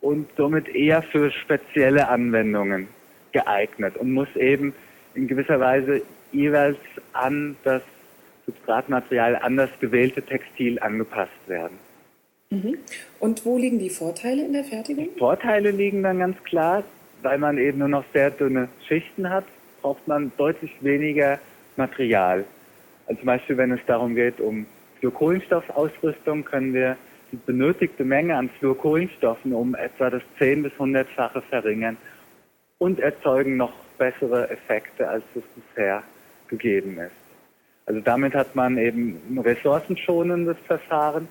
und 0.01 0.29
somit 0.37 0.69
eher 0.69 1.03
für 1.03 1.31
spezielle 1.31 2.09
Anwendungen 2.09 2.89
geeignet 3.33 3.97
und 3.97 4.13
muss 4.13 4.29
eben 4.37 4.75
in 5.15 5.27
gewisser 5.27 5.59
Weise 5.61 6.03
jeweils 6.33 6.79
an 7.13 7.57
das 7.65 7.83
Substratmaterial, 8.47 9.37
an 9.37 9.57
das 9.57 9.71
gewählte 9.81 10.23
Textil 10.23 10.79
angepasst 10.81 11.33
werden. 11.47 11.79
Mhm. 12.51 12.77
Und 13.21 13.45
wo 13.47 13.57
liegen 13.57 13.79
die 13.79 13.91
Vorteile 13.91 14.45
in 14.45 14.53
der 14.53 14.65
Fertigung? 14.65 15.09
Die 15.15 15.19
Vorteile 15.19 15.71
liegen 15.71 16.03
dann 16.03 16.19
ganz 16.19 16.43
klar, 16.45 16.85
weil 17.23 17.39
man 17.39 17.57
eben 17.57 17.79
nur 17.79 17.89
noch 17.89 18.05
sehr 18.13 18.31
dünne 18.31 18.69
Schichten 18.87 19.31
hat, 19.31 19.47
braucht 19.81 20.07
man 20.07 20.31
deutlich 20.37 20.73
weniger 20.81 21.39
Material. 21.77 22.45
Also 23.07 23.21
zum 23.21 23.27
Beispiel, 23.27 23.57
wenn 23.57 23.73
es 23.73 23.81
darum 23.87 24.15
geht, 24.15 24.41
um 24.41 24.67
Fluorkohlenstoffausrüstung, 25.11 26.45
können 26.45 26.73
wir 26.73 26.97
die 27.33 27.37
benötigte 27.37 28.05
Menge 28.05 28.37
an 28.37 28.49
Fluorkohlenstoffen 28.59 29.53
um 29.53 29.75
etwa 29.75 30.11
das 30.11 30.23
10- 30.39 30.63
bis 30.63 30.73
100-fache 30.75 31.43
verringern 31.43 31.97
und 32.79 33.01
erzeugen 33.01 33.57
noch 33.57 33.73
bessere 33.99 34.51
Effekte, 34.51 35.09
als 35.09 35.25
es 35.35 35.43
bisher 35.55 36.03
gegeben 36.49 36.99
ist. 36.99 37.13
Also 37.87 38.01
damit 38.01 38.35
hat 38.35 38.55
man 38.55 38.79
eben 38.79 39.21
ein 39.31 39.39
ressourcenschonendes 39.39 40.57
Verfahren 40.67 41.29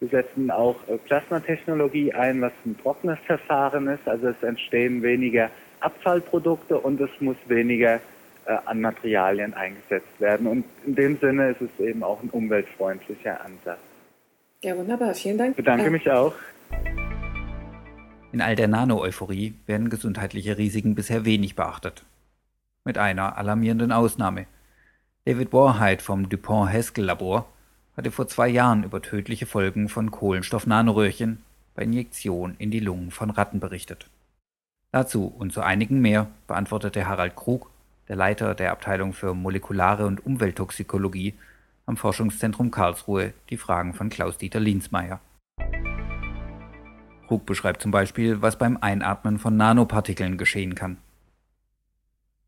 wir 0.00 0.22
setzen 0.22 0.50
auch 0.50 0.76
äh, 0.88 0.98
Plasmatechnologie 0.98 2.12
ein, 2.12 2.42
was 2.42 2.52
ein 2.66 2.76
trockenes 2.76 3.18
Verfahren 3.26 3.88
ist. 3.88 4.06
Also 4.06 4.28
es 4.28 4.42
entstehen 4.42 5.02
weniger 5.02 5.50
Abfallprodukte 5.80 6.78
und 6.78 7.00
es 7.00 7.10
muss 7.20 7.36
weniger 7.46 8.00
an 8.46 8.80
Materialien 8.80 9.54
eingesetzt 9.54 10.20
werden. 10.20 10.46
Und 10.46 10.64
in 10.86 10.94
dem 10.94 11.18
Sinne 11.18 11.50
ist 11.50 11.60
es 11.60 11.84
eben 11.84 12.02
auch 12.02 12.22
ein 12.22 12.30
umweltfreundlicher 12.30 13.44
Ansatz. 13.44 13.78
Ja, 14.62 14.76
wunderbar. 14.76 15.14
Vielen 15.14 15.38
Dank. 15.38 15.50
Ich 15.50 15.56
bedanke 15.56 15.90
mich 15.90 16.10
auch. 16.10 16.34
In 18.32 18.40
all 18.40 18.56
der 18.56 18.68
Nano-Euphorie 18.68 19.54
werden 19.66 19.90
gesundheitliche 19.90 20.58
Risiken 20.58 20.94
bisher 20.94 21.24
wenig 21.24 21.54
beachtet. 21.54 22.04
Mit 22.84 22.98
einer 22.98 23.38
alarmierenden 23.38 23.92
Ausnahme. 23.92 24.46
David 25.24 25.52
Warheit 25.52 26.02
vom 26.02 26.28
DuPont-Haskell-Labor 26.28 27.46
hatte 27.96 28.10
vor 28.10 28.26
zwei 28.26 28.48
Jahren 28.48 28.84
über 28.84 29.00
tödliche 29.00 29.46
Folgen 29.46 29.88
von 29.88 30.10
Kohlenstoff-Nanoröhrchen 30.10 31.42
bei 31.74 31.84
Injektion 31.84 32.56
in 32.58 32.70
die 32.70 32.80
Lungen 32.80 33.10
von 33.10 33.30
Ratten 33.30 33.60
berichtet. 33.60 34.08
Dazu 34.90 35.26
und 35.26 35.52
zu 35.52 35.60
einigen 35.60 36.00
mehr 36.00 36.28
beantwortete 36.46 37.06
Harald 37.06 37.36
Krug, 37.36 37.70
der 38.08 38.16
Leiter 38.16 38.54
der 38.54 38.72
Abteilung 38.72 39.12
für 39.12 39.34
molekulare 39.34 40.06
und 40.06 40.24
Umwelttoxikologie 40.24 41.34
am 41.86 41.96
Forschungszentrum 41.96 42.70
Karlsruhe, 42.70 43.32
die 43.50 43.56
Fragen 43.56 43.94
von 43.94 44.08
Klaus-Dieter 44.08 44.60
Linsmeier. 44.60 45.20
Krug 47.26 47.46
beschreibt 47.46 47.82
zum 47.82 47.90
Beispiel, 47.90 48.42
was 48.42 48.58
beim 48.58 48.78
Einatmen 48.80 49.38
von 49.38 49.56
Nanopartikeln 49.56 50.38
geschehen 50.38 50.74
kann. 50.74 50.98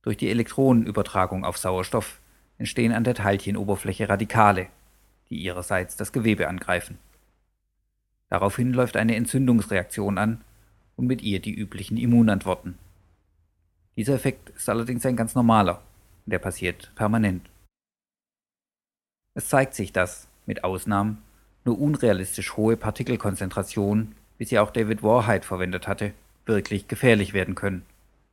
Durch 0.02 0.16
die 0.16 0.30
Elektronenübertragung 0.30 1.44
auf 1.44 1.58
Sauerstoff 1.58 2.20
entstehen 2.58 2.92
an 2.92 3.04
der 3.04 3.14
Teilchenoberfläche 3.14 4.08
Radikale, 4.08 4.68
die 5.30 5.36
ihrerseits 5.36 5.96
das 5.96 6.12
Gewebe 6.12 6.48
angreifen. 6.48 6.98
Daraufhin 8.28 8.72
läuft 8.72 8.96
eine 8.96 9.16
Entzündungsreaktion 9.16 10.18
an 10.18 10.42
und 10.96 11.06
mit 11.06 11.22
ihr 11.22 11.40
die 11.40 11.54
üblichen 11.54 11.96
Immunantworten. 11.96 12.78
Dieser 13.96 14.14
Effekt 14.14 14.50
ist 14.50 14.68
allerdings 14.68 15.06
ein 15.06 15.16
ganz 15.16 15.34
normaler 15.34 15.82
und 16.26 16.32
der 16.32 16.38
passiert 16.38 16.92
permanent. 16.96 17.48
Es 19.34 19.48
zeigt 19.48 19.74
sich, 19.74 19.92
dass, 19.92 20.28
mit 20.44 20.64
Ausnahmen, 20.64 21.22
nur 21.64 21.78
unrealistisch 21.78 22.56
hohe 22.56 22.76
Partikelkonzentrationen, 22.76 24.14
wie 24.38 24.44
sie 24.44 24.58
auch 24.58 24.70
David 24.70 25.02
Warheit 25.02 25.44
verwendet 25.44 25.88
hatte, 25.88 26.12
wirklich 26.44 26.88
gefährlich 26.88 27.32
werden 27.32 27.54
können. 27.54 27.84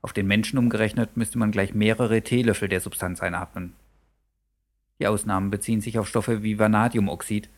Auf 0.02 0.14
den 0.14 0.28
Menschen 0.28 0.60
umgerechnet 0.60 1.16
müsste 1.16 1.38
man 1.38 1.52
gleich 1.52 1.74
mehrere 1.74 2.22
Teelöffel 2.22 2.68
der 2.68 2.82
Substanz 2.82 3.22
einatmen. 3.22 3.74
Die 5.00 5.08
Ausnahmen 5.08 5.50
beziehen 5.50 5.82
sich 5.82 5.98
auf 5.98 6.08
Stoffe 6.08 6.44
wie 6.44 6.60
Vanadiumoxid, 6.60 7.50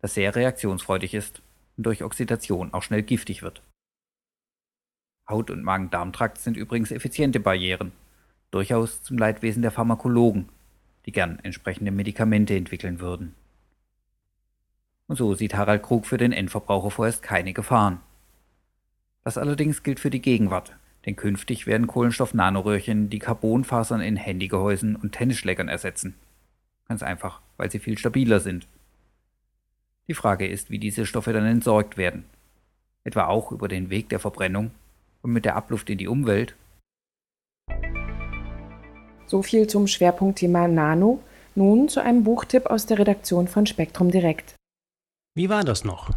das 0.00 0.14
sehr 0.14 0.34
reaktionsfreudig 0.34 1.14
ist 1.14 1.40
und 1.76 1.86
durch 1.86 2.02
Oxidation 2.02 2.74
auch 2.74 2.82
schnell 2.82 3.02
giftig 3.02 3.42
wird. 3.42 3.62
Haut- 5.28 5.50
und 5.50 5.62
Magen-Darm-Trakt 5.62 6.38
sind 6.38 6.56
übrigens 6.56 6.90
effiziente 6.90 7.40
Barrieren, 7.40 7.92
durchaus 8.50 9.02
zum 9.02 9.16
Leidwesen 9.16 9.62
der 9.62 9.70
Pharmakologen, 9.70 10.48
die 11.06 11.12
gern 11.12 11.38
entsprechende 11.42 11.90
Medikamente 11.90 12.54
entwickeln 12.54 13.00
würden. 13.00 13.34
Und 15.06 15.16
so 15.16 15.34
sieht 15.34 15.54
Harald 15.54 15.82
Krug 15.82 16.06
für 16.06 16.18
den 16.18 16.32
Endverbraucher 16.32 16.90
vorerst 16.90 17.22
keine 17.22 17.52
Gefahren. 17.52 18.00
Das 19.22 19.38
allerdings 19.38 19.82
gilt 19.82 20.00
für 20.00 20.10
die 20.10 20.22
Gegenwart, 20.22 20.76
denn 21.06 21.16
künftig 21.16 21.66
werden 21.66 21.86
Kohlenstoff-Nanoröhrchen 21.86 23.08
die 23.10 23.18
Carbonfasern 23.18 24.00
in 24.00 24.16
Handygehäusen 24.16 24.96
und 24.96 25.12
Tennisschlägern 25.12 25.68
ersetzen. 25.68 26.14
Ganz 26.88 27.02
einfach, 27.02 27.40
weil 27.56 27.70
sie 27.70 27.78
viel 27.78 27.96
stabiler 27.96 28.40
sind. 28.40 28.66
Die 30.06 30.14
Frage 30.14 30.46
ist, 30.46 30.70
wie 30.70 30.78
diese 30.78 31.06
Stoffe 31.06 31.32
dann 31.32 31.46
entsorgt 31.46 31.96
werden. 31.96 32.24
Etwa 33.04 33.26
auch 33.26 33.52
über 33.52 33.68
den 33.68 33.88
Weg 33.88 34.10
der 34.10 34.20
Verbrennung 34.20 34.70
und 35.24 35.32
mit 35.32 35.44
der 35.44 35.56
Abluft 35.56 35.90
in 35.90 35.98
die 35.98 36.06
Umwelt. 36.06 36.54
So 39.26 39.42
viel 39.42 39.66
zum 39.66 39.86
Schwerpunktthema 39.86 40.68
Nano. 40.68 41.20
Nun 41.56 41.88
zu 41.88 42.02
einem 42.02 42.24
Buchtipp 42.24 42.66
aus 42.66 42.86
der 42.86 42.98
Redaktion 42.98 43.48
von 43.48 43.66
Spektrum 43.66 44.10
Direkt. 44.10 44.54
Wie 45.34 45.48
war 45.48 45.64
das 45.64 45.84
noch? 45.84 46.10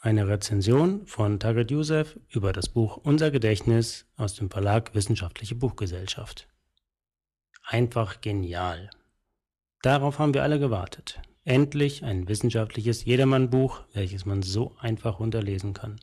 Eine 0.00 0.28
Rezension 0.28 1.06
von 1.06 1.38
Tagat 1.38 1.70
Youssef 1.70 2.18
über 2.28 2.52
das 2.52 2.68
Buch 2.68 2.98
Unser 3.02 3.30
Gedächtnis 3.30 4.04
aus 4.16 4.34
dem 4.34 4.50
Verlag 4.50 4.94
Wissenschaftliche 4.94 5.54
Buchgesellschaft. 5.54 6.48
Einfach 7.64 8.20
genial. 8.20 8.90
Darauf 9.80 10.18
haben 10.18 10.34
wir 10.34 10.42
alle 10.42 10.58
gewartet. 10.58 11.22
Endlich 11.44 12.04
ein 12.04 12.28
wissenschaftliches 12.28 13.04
Jedermannbuch, 13.04 13.82
welches 13.94 14.26
man 14.26 14.42
so 14.42 14.74
einfach 14.80 15.18
runterlesen 15.18 15.72
kann, 15.72 16.00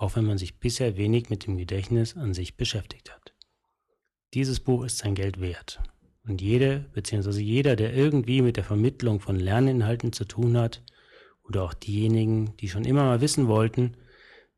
auch 0.00 0.16
wenn 0.16 0.24
man 0.24 0.38
sich 0.38 0.58
bisher 0.58 0.96
wenig 0.96 1.28
mit 1.28 1.46
dem 1.46 1.58
Gedächtnis 1.58 2.16
an 2.16 2.32
sich 2.32 2.56
beschäftigt 2.56 3.12
hat. 3.12 3.34
Dieses 4.32 4.58
Buch 4.58 4.84
ist 4.84 4.98
sein 4.98 5.14
Geld 5.14 5.40
wert. 5.42 5.78
Und 6.26 6.40
jede 6.40 6.86
bzw. 6.94 7.38
jeder, 7.40 7.76
der 7.76 7.92
irgendwie 7.92 8.40
mit 8.40 8.56
der 8.56 8.64
Vermittlung 8.64 9.20
von 9.20 9.36
Lerninhalten 9.36 10.14
zu 10.14 10.24
tun 10.24 10.56
hat, 10.56 10.82
oder 11.44 11.64
auch 11.64 11.74
diejenigen, 11.74 12.56
die 12.58 12.68
schon 12.68 12.84
immer 12.84 13.04
mal 13.04 13.20
wissen 13.20 13.46
wollten, 13.46 13.96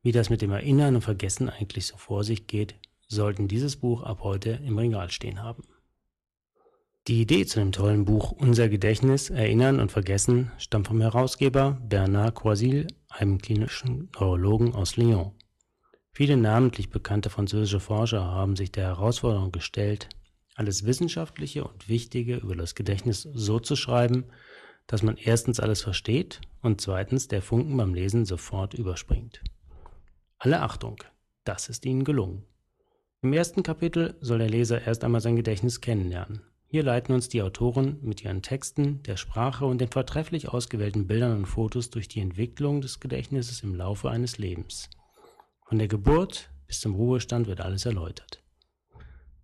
wie 0.02 0.12
das 0.12 0.30
mit 0.30 0.42
dem 0.42 0.52
Erinnern 0.52 0.94
und 0.94 1.02
Vergessen 1.02 1.48
eigentlich 1.48 1.86
so 1.86 1.96
vor 1.96 2.22
sich 2.22 2.46
geht, 2.46 2.76
sollten 3.08 3.48
dieses 3.48 3.76
Buch 3.76 4.02
ab 4.02 4.20
heute 4.22 4.60
im 4.64 4.78
Regal 4.78 5.10
stehen 5.10 5.42
haben. 5.42 5.64
Die 7.08 7.20
Idee 7.20 7.44
zu 7.46 7.58
dem 7.58 7.72
tollen 7.72 8.04
Buch 8.04 8.30
Unser 8.30 8.68
Gedächtnis, 8.68 9.28
Erinnern 9.28 9.80
und 9.80 9.90
Vergessen 9.90 10.52
stammt 10.56 10.86
vom 10.86 11.00
Herausgeber 11.00 11.80
Bernard 11.82 12.36
Croisil, 12.36 12.86
einem 13.08 13.38
klinischen 13.38 14.08
Neurologen 14.14 14.72
aus 14.72 14.96
Lyon. 14.96 15.32
Viele 16.12 16.36
namentlich 16.36 16.90
bekannte 16.90 17.28
französische 17.28 17.80
Forscher 17.80 18.22
haben 18.22 18.54
sich 18.54 18.70
der 18.70 18.84
Herausforderung 18.84 19.50
gestellt, 19.50 20.10
alles 20.54 20.86
Wissenschaftliche 20.86 21.64
und 21.64 21.88
Wichtige 21.88 22.36
über 22.36 22.54
das 22.54 22.76
Gedächtnis 22.76 23.22
so 23.34 23.58
zu 23.58 23.74
schreiben, 23.74 24.26
dass 24.86 25.02
man 25.02 25.16
erstens 25.16 25.58
alles 25.58 25.82
versteht 25.82 26.40
und 26.60 26.80
zweitens 26.80 27.26
der 27.26 27.42
Funken 27.42 27.76
beim 27.76 27.94
Lesen 27.94 28.26
sofort 28.26 28.74
überspringt. 28.74 29.42
Alle 30.38 30.60
Achtung, 30.60 31.02
das 31.42 31.68
ist 31.68 31.84
Ihnen 31.84 32.04
gelungen. 32.04 32.44
Im 33.22 33.32
ersten 33.32 33.64
Kapitel 33.64 34.14
soll 34.20 34.38
der 34.38 34.50
Leser 34.50 34.82
erst 34.82 35.02
einmal 35.02 35.20
sein 35.20 35.34
Gedächtnis 35.34 35.80
kennenlernen. 35.80 36.42
Hier 36.72 36.82
leiten 36.82 37.12
uns 37.12 37.28
die 37.28 37.42
Autoren 37.42 37.98
mit 38.00 38.24
ihren 38.24 38.40
Texten, 38.40 39.02
der 39.02 39.18
Sprache 39.18 39.66
und 39.66 39.82
den 39.82 39.90
vortrefflich 39.90 40.48
ausgewählten 40.48 41.06
Bildern 41.06 41.36
und 41.36 41.44
Fotos 41.44 41.90
durch 41.90 42.08
die 42.08 42.20
Entwicklung 42.20 42.80
des 42.80 42.98
Gedächtnisses 42.98 43.62
im 43.62 43.74
Laufe 43.74 44.08
eines 44.08 44.38
Lebens. 44.38 44.88
Von 45.66 45.76
der 45.76 45.86
Geburt 45.86 46.48
bis 46.66 46.80
zum 46.80 46.94
Ruhestand 46.94 47.46
wird 47.46 47.60
alles 47.60 47.84
erläutert. 47.84 48.42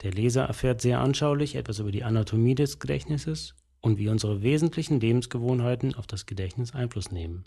Der 0.00 0.10
Leser 0.10 0.44
erfährt 0.44 0.80
sehr 0.80 1.00
anschaulich 1.00 1.54
etwas 1.54 1.80
über 1.80 1.92
die 1.92 2.02
Anatomie 2.02 2.54
des 2.54 2.78
Gedächtnisses 2.78 3.54
und 3.82 3.98
wie 3.98 4.08
unsere 4.08 4.40
wesentlichen 4.40 4.98
Lebensgewohnheiten 4.98 5.96
auf 5.96 6.06
das 6.06 6.24
Gedächtnis 6.24 6.74
Einfluss 6.74 7.12
nehmen. 7.12 7.44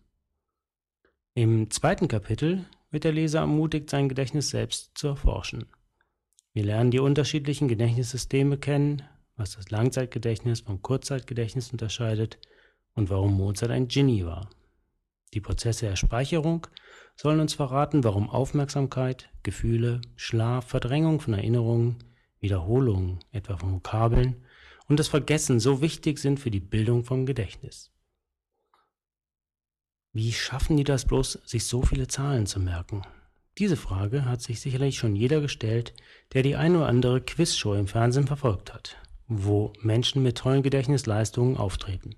Im 1.34 1.72
zweiten 1.72 2.08
Kapitel 2.08 2.66
wird 2.92 3.04
der 3.04 3.14
Leser 3.14 3.40
ermutigt, 3.40 3.90
sein 3.90 4.10
Gedächtnis 4.10 4.52
selbst 4.52 4.92
zu 4.94 5.08
erforschen. 5.08 5.66
Wir 6.54 6.66
lernen 6.66 6.92
die 6.92 7.00
unterschiedlichen 7.00 7.68
Gedächtnissysteme 7.68 8.60
kennen, 8.60 9.02
was 9.42 9.56
das 9.56 9.72
Langzeitgedächtnis 9.72 10.60
vom 10.62 10.84
Kurzzeitgedächtnis 10.84 11.72
unterscheidet 11.72 12.38
und 12.94 13.10
warum 13.10 13.34
Mozart 13.34 13.72
ein 13.72 13.88
Genie 13.88 14.24
war. 14.24 14.48
Die 15.34 15.42
Prozesse 15.42 15.88
der 15.88 15.96
Speicherung 15.96 16.68
sollen 17.16 17.40
uns 17.40 17.56
verraten, 17.56 18.04
warum 18.04 18.30
Aufmerksamkeit, 18.30 19.30
Gefühle, 19.42 20.02
Schlaf, 20.16 20.68
Verdrängung 20.68 21.20
von 21.20 21.34
Erinnerungen, 21.34 22.04
Wiederholungen, 22.40 23.20
etwa 23.32 23.58
von 23.58 23.74
Vokabeln, 23.74 24.46
und 24.88 25.00
das 25.00 25.08
Vergessen 25.08 25.60
so 25.60 25.82
wichtig 25.82 26.20
sind 26.20 26.40
für 26.40 26.52
die 26.52 26.60
Bildung 26.60 27.04
vom 27.04 27.26
Gedächtnis. 27.26 27.92
Wie 30.14 30.34
schaffen 30.34 30.78
die 30.78 30.84
das 30.84 31.06
bloß, 31.06 31.40
sich 31.46 31.66
so 31.66 31.82
viele 31.82 32.08
Zahlen 32.08 32.46
zu 32.46 32.60
merken? 32.60 33.02
Diese 33.58 33.78
Frage 33.78 34.26
hat 34.26 34.42
sich 34.42 34.60
sicherlich 34.60 34.98
schon 34.98 35.16
jeder 35.16 35.42
gestellt, 35.42 35.94
der 36.34 36.44
die 36.44 36.56
ein 36.56 36.76
oder 36.76 36.88
andere 36.88 37.22
Quizshow 37.22 37.74
im 37.74 37.88
Fernsehen 37.88 38.28
verfolgt 38.28 38.74
hat 38.74 39.02
wo 39.34 39.72
Menschen 39.80 40.24
mit 40.24 40.38
tollen 40.38 40.62
Gedächtnisleistungen 40.62 41.56
auftreten. 41.56 42.16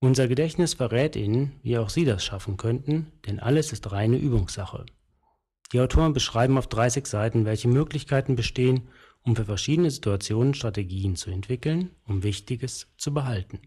Unser 0.00 0.26
Gedächtnis 0.26 0.74
verrät 0.74 1.14
Ihnen, 1.14 1.52
wie 1.62 1.78
auch 1.78 1.88
Sie 1.88 2.04
das 2.04 2.24
schaffen 2.24 2.56
könnten, 2.56 3.12
denn 3.26 3.38
alles 3.38 3.72
ist 3.72 3.92
reine 3.92 4.16
Übungssache. 4.16 4.86
Die 5.72 5.78
Autoren 5.78 6.12
beschreiben 6.12 6.58
auf 6.58 6.66
30 6.66 7.06
Seiten, 7.06 7.44
welche 7.44 7.68
Möglichkeiten 7.68 8.34
bestehen, 8.34 8.88
um 9.22 9.36
für 9.36 9.44
verschiedene 9.44 9.88
Situationen 9.88 10.54
Strategien 10.54 11.14
zu 11.14 11.30
entwickeln, 11.30 11.90
um 12.08 12.24
Wichtiges 12.24 12.88
zu 12.98 13.14
behalten. 13.14 13.60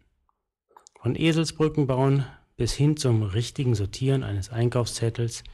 Von 1.01 1.15
Eselsbrücken 1.15 1.87
bauen 1.87 2.25
bis 2.57 2.73
hin 2.73 2.97
zum 2.97 3.23
richtigen 3.23 3.73
Sortieren 3.73 4.23
eines 4.23 4.49
Einkaufszettels 4.49 5.45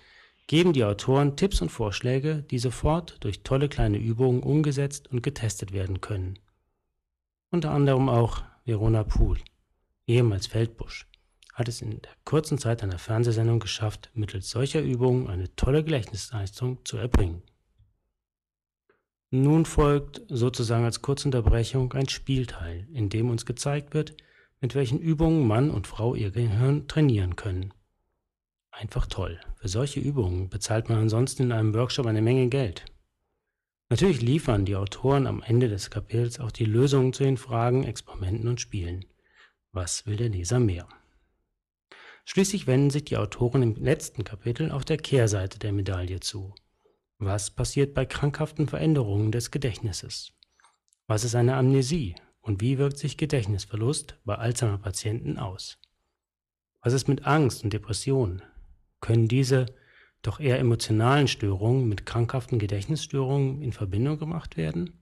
geben 0.47 0.73
die 0.73 0.85
Autoren 0.85 1.37
Tipps 1.37 1.61
und 1.61 1.69
Vorschläge, 1.69 2.43
die 2.49 2.57
sofort 2.57 3.23
durch 3.23 3.43
tolle 3.43 3.69
kleine 3.69 3.99
Übungen 3.99 4.41
umgesetzt 4.41 5.07
und 5.11 5.21
getestet 5.21 5.71
werden 5.71 6.01
können 6.01 6.39
unter 7.53 7.71
anderem 7.71 8.09
auch 8.09 8.41
Verona 8.65 9.03
Pool, 9.03 9.37
ehemals 10.07 10.47
Feldbusch, 10.47 11.05
hat 11.53 11.67
es 11.67 11.83
in 11.83 12.01
der 12.01 12.11
kurzen 12.25 12.57
Zeit 12.57 12.81
einer 12.81 12.97
Fernsehsendung 12.97 13.59
geschafft, 13.59 14.09
mittels 14.15 14.49
solcher 14.49 14.81
Übungen 14.81 15.29
eine 15.29 15.55
tolle 15.55 15.83
Gedächtnisleistung 15.83 16.83
zu 16.83 16.97
erbringen. 16.97 17.43
Nun 19.29 19.65
folgt 19.65 20.21
sozusagen 20.29 20.83
als 20.83 21.03
Kurzunterbrechung 21.03 21.93
ein 21.93 22.09
Spielteil, 22.09 22.87
in 22.91 23.09
dem 23.09 23.29
uns 23.29 23.45
gezeigt 23.45 23.93
wird, 23.93 24.15
mit 24.59 24.73
welchen 24.73 24.99
Übungen 24.99 25.47
Mann 25.47 25.69
und 25.69 25.85
Frau 25.85 26.15
ihr 26.15 26.31
Gehirn 26.31 26.87
trainieren 26.87 27.35
können. 27.35 27.71
Einfach 28.71 29.05
toll. 29.05 29.39
Für 29.57 29.67
solche 29.67 29.99
Übungen 29.99 30.49
bezahlt 30.49 30.89
man 30.89 30.97
ansonsten 30.97 31.43
in 31.43 31.51
einem 31.51 31.75
Workshop 31.75 32.07
eine 32.07 32.21
Menge 32.21 32.47
Geld. 32.49 32.85
Natürlich 33.93 34.23
liefern 34.23 34.65
die 34.65 34.75
Autoren 34.75 35.27
am 35.27 35.43
Ende 35.43 35.69
des 35.69 35.91
Kapitels 35.91 36.39
auch 36.39 36.49
die 36.49 36.65
Lösungen 36.65 37.13
zu 37.13 37.21
den 37.21 37.37
Fragen, 37.37 37.83
Experimenten 37.83 38.47
und 38.47 38.59
Spielen. 38.59 39.05
Was 39.71 40.07
will 40.07 40.15
der 40.15 40.29
Leser 40.29 40.59
mehr? 40.59 40.89
Schließlich 42.25 42.65
wenden 42.65 42.89
sich 42.89 43.05
die 43.05 43.17
Autoren 43.17 43.61
im 43.61 43.75
letzten 43.75 44.23
Kapitel 44.23 44.71
auf 44.71 44.83
der 44.83 44.97
Kehrseite 44.97 45.59
der 45.59 45.73
Medaille 45.73 46.19
zu. 46.21 46.55
Was 47.19 47.51
passiert 47.51 47.93
bei 47.93 48.03
krankhaften 48.07 48.67
Veränderungen 48.67 49.31
des 49.31 49.51
Gedächtnisses? 49.51 50.33
Was 51.05 51.23
ist 51.23 51.35
eine 51.35 51.55
Amnesie 51.55 52.15
und 52.41 52.61
wie 52.61 52.79
wirkt 52.79 52.97
sich 52.97 53.15
Gedächtnisverlust 53.15 54.17
bei 54.25 54.33
Alzheimer-Patienten 54.33 55.37
aus? 55.37 55.77
Was 56.81 56.93
ist 56.93 57.07
mit 57.07 57.27
Angst 57.27 57.63
und 57.63 57.71
Depressionen? 57.71 58.41
Können 59.01 59.27
diese 59.27 59.67
doch 60.23 60.39
eher 60.39 60.59
emotionalen 60.59 61.27
Störungen 61.27 61.87
mit 61.87 62.05
krankhaften 62.05 62.57
Gedächtnisstörungen 62.57 63.61
in 63.61 63.71
Verbindung 63.71 64.17
gemacht 64.17 64.57
werden? 64.57 64.99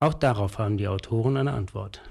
Auch 0.00 0.14
darauf 0.14 0.58
haben 0.58 0.76
die 0.76 0.88
Autoren 0.88 1.36
eine 1.36 1.52
Antwort. 1.52 2.02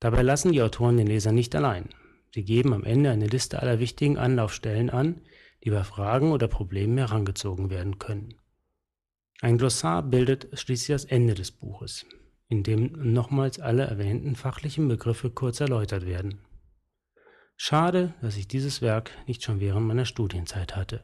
Dabei 0.00 0.22
lassen 0.22 0.52
die 0.52 0.62
Autoren 0.62 0.96
den 0.96 1.06
Leser 1.06 1.32
nicht 1.32 1.54
allein. 1.54 1.88
Sie 2.34 2.44
geben 2.44 2.74
am 2.74 2.84
Ende 2.84 3.10
eine 3.10 3.28
Liste 3.28 3.62
aller 3.62 3.78
wichtigen 3.78 4.18
Anlaufstellen 4.18 4.90
an, 4.90 5.22
die 5.64 5.70
bei 5.70 5.84
Fragen 5.84 6.32
oder 6.32 6.48
Problemen 6.48 6.98
herangezogen 6.98 7.70
werden 7.70 7.98
können. 7.98 8.34
Ein 9.40 9.58
Glossar 9.58 10.02
bildet 10.02 10.48
schließlich 10.58 10.94
das 10.94 11.04
Ende 11.04 11.34
des 11.34 11.50
Buches, 11.50 12.04
in 12.48 12.62
dem 12.62 13.12
nochmals 13.12 13.60
alle 13.60 13.84
erwähnten 13.84 14.34
fachlichen 14.34 14.88
Begriffe 14.88 15.30
kurz 15.30 15.60
erläutert 15.60 16.06
werden. 16.06 16.45
Schade, 17.56 18.14
dass 18.20 18.36
ich 18.36 18.48
dieses 18.48 18.82
Werk 18.82 19.10
nicht 19.26 19.42
schon 19.42 19.60
während 19.60 19.86
meiner 19.86 20.04
Studienzeit 20.04 20.76
hatte. 20.76 21.02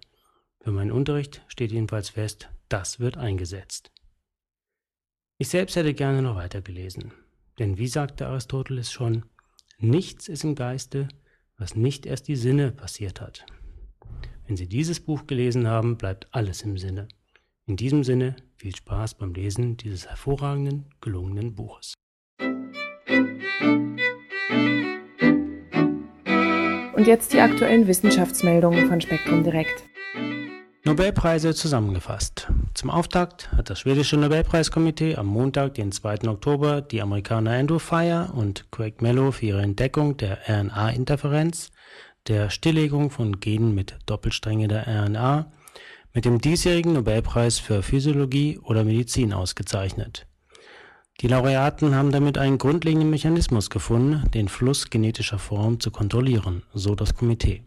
Für 0.61 0.71
meinen 0.71 0.93
Unterricht 0.93 1.43
steht 1.49 1.73
jedenfalls 1.73 2.11
fest, 2.11 2.51
das 2.69 3.01
wird 3.01 3.17
eingesetzt. 3.17 3.91
Ich 5.38 5.49
selbst 5.49 5.77
hätte 5.77 5.95
gerne 5.95 6.23
noch 6.23 6.37
weiter 6.37 6.61
gelesen, 6.61 7.12
denn 7.59 7.79
wie 7.79 7.88
sagte 7.88 8.27
Aristoteles 8.27 8.93
schon, 8.93 9.25
nichts 9.79 10.29
ist 10.29 10.45
im 10.45 10.55
Geiste, 10.55 11.09
was 11.57 11.75
nicht 11.75 12.07
erst 12.07 12.29
die 12.29 12.37
Sinne 12.37 12.71
passiert 12.71 13.21
hat. 13.21 13.47
Wenn 14.47 14.57
Sie 14.57 14.69
dieses 14.69 15.01
Buch 15.01 15.27
gelesen 15.27 15.67
haben, 15.67 15.97
bleibt 15.97 16.29
alles 16.33 16.62
im 16.62 16.77
Sinne. 16.77 17.09
In 17.67 17.77
diesem 17.77 18.05
Sinne 18.05 18.37
viel 18.57 18.77
Spaß 18.77 19.15
beim 19.15 19.33
Lesen 19.33 19.77
dieses 19.77 20.07
hervorragenden, 20.09 20.91
gelungenen 21.01 21.55
Buches. 21.55 21.95
Und 27.03 27.09
jetzt 27.09 27.33
die 27.33 27.41
aktuellen 27.41 27.88
Wissenschaftsmeldungen 27.88 28.87
von 28.87 29.01
Spektrum 29.01 29.43
Direkt. 29.43 29.83
Nobelpreise 30.85 31.53
zusammengefasst. 31.53 32.47
Zum 32.75 32.91
Auftakt 32.91 33.51
hat 33.51 33.71
das 33.71 33.81
schwedische 33.81 34.17
Nobelpreiskomitee 34.17 35.17
am 35.17 35.27
Montag, 35.27 35.75
den 35.75 35.91
2. 35.91 36.29
Oktober, 36.29 36.81
die 36.81 37.03
Amerikaner 37.03 37.55
Andrew 37.55 37.81
Fire 37.81 38.31
und 38.33 38.71
Craig 38.71 39.03
Mello 39.03 39.33
für 39.33 39.47
ihre 39.47 39.62
Entdeckung 39.62 40.17
der 40.17 40.49
RNA-Interferenz, 40.49 41.73
der 42.29 42.51
Stilllegung 42.51 43.11
von 43.11 43.41
Genen 43.41 43.75
mit 43.75 43.99
Doppelstränge 44.07 44.69
der 44.69 44.87
RNA, 44.87 45.51
mit 46.15 46.25
dem 46.25 46.41
diesjährigen 46.41 46.93
Nobelpreis 46.93 47.59
für 47.59 47.83
Physiologie 47.83 48.61
oder 48.62 48.85
Medizin 48.85 49.33
ausgezeichnet. 49.33 50.29
Die 51.23 51.29
Laureaten 51.29 51.95
haben 51.95 52.11
damit 52.11 52.37
einen 52.37 52.59
grundlegenden 52.59 53.09
Mechanismus 53.09 53.71
gefunden, 53.71 54.29
den 54.33 54.49
Fluss 54.49 54.91
genetischer 54.91 55.39
Formen 55.39 55.79
zu 55.79 55.93
kontrollieren, 55.93 56.65
so 56.75 56.97
das 56.97 57.15
Komitee. 57.15 57.63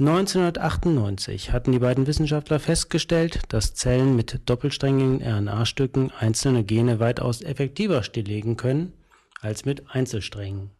1998 0.00 1.52
hatten 1.52 1.70
die 1.70 1.78
beiden 1.78 2.08
Wissenschaftler 2.08 2.58
festgestellt, 2.58 3.42
dass 3.50 3.74
Zellen 3.74 4.16
mit 4.16 4.40
doppelsträngigen 4.46 5.22
RNA-Stücken 5.22 6.10
einzelne 6.18 6.64
Gene 6.64 6.98
weitaus 6.98 7.42
effektiver 7.42 8.02
stilllegen 8.02 8.56
können 8.56 8.92
als 9.40 9.64
mit 9.64 9.88
Einzelsträngen. 9.88 10.70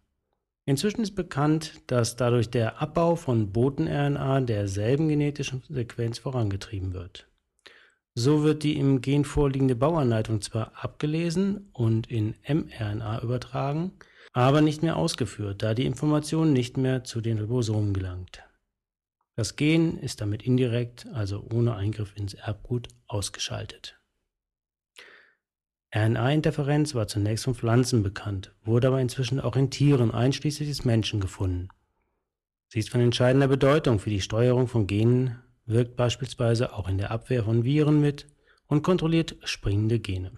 Inzwischen 0.66 1.02
ist 1.02 1.14
bekannt, 1.14 1.74
dass 1.86 2.16
dadurch 2.16 2.50
der 2.50 2.82
Abbau 2.82 3.14
von 3.14 3.52
Boten-RNA 3.52 4.40
derselben 4.40 5.08
genetischen 5.08 5.62
Sequenz 5.68 6.18
vorangetrieben 6.18 6.92
wird 6.92 7.28
so 8.14 8.44
wird 8.44 8.62
die 8.62 8.78
im 8.78 9.00
Gen 9.00 9.24
vorliegende 9.24 9.74
Bauanleitung 9.74 10.40
zwar 10.40 10.72
abgelesen 10.82 11.68
und 11.72 12.10
in 12.10 12.34
mRNA 12.48 13.22
übertragen, 13.22 13.92
aber 14.32 14.60
nicht 14.60 14.82
mehr 14.82 14.96
ausgeführt, 14.96 15.62
da 15.62 15.74
die 15.74 15.86
Information 15.86 16.52
nicht 16.52 16.76
mehr 16.76 17.04
zu 17.04 17.20
den 17.20 17.38
Ribosomen 17.38 17.92
gelangt. 17.92 18.42
Das 19.36 19.56
Gen 19.56 19.98
ist 19.98 20.20
damit 20.20 20.44
indirekt, 20.44 21.06
also 21.12 21.44
ohne 21.52 21.74
Eingriff 21.74 22.12
ins 22.16 22.34
Erbgut, 22.34 22.88
ausgeschaltet. 23.08 23.98
RNA-Interferenz 25.92 26.94
war 26.94 27.06
zunächst 27.06 27.44
von 27.44 27.54
Pflanzen 27.54 28.02
bekannt, 28.02 28.52
wurde 28.64 28.88
aber 28.88 29.00
inzwischen 29.00 29.40
auch 29.40 29.56
in 29.56 29.70
Tieren 29.70 30.10
einschließlich 30.12 30.68
des 30.68 30.84
Menschen 30.84 31.20
gefunden. 31.20 31.68
Sie 32.68 32.80
ist 32.80 32.90
von 32.90 33.00
entscheidender 33.00 33.46
Bedeutung 33.46 34.00
für 34.00 34.10
die 34.10 34.20
Steuerung 34.20 34.66
von 34.66 34.88
Genen 34.88 35.40
wirkt 35.66 35.96
beispielsweise 35.96 36.72
auch 36.72 36.88
in 36.88 36.98
der 36.98 37.10
Abwehr 37.10 37.44
von 37.44 37.64
Viren 37.64 38.00
mit 38.00 38.26
und 38.66 38.82
kontrolliert 38.82 39.36
springende 39.44 39.98
Gene. 39.98 40.32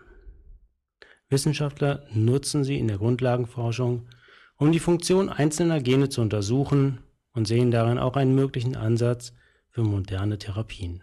Wissenschaftler 1.29 2.07
nutzen 2.13 2.65
sie 2.65 2.79
in 2.79 2.89
der 2.89 2.99
Grundlagenforschung, 2.99 4.09
um 4.57 4.73
die 4.73 4.79
Funktion 4.79 5.29
einzelner 5.29 5.81
Gene 5.81 6.09
zu 6.09 6.21
untersuchen 6.21 6.99
und 7.33 7.47
sehen 7.47 7.71
darin 7.71 7.99
auch 7.99 8.17
einen 8.17 8.35
möglichen 8.35 8.77
Ansatz 8.77 9.33
für 9.71 9.83
moderne 9.83 10.39
Therapien. 10.39 11.03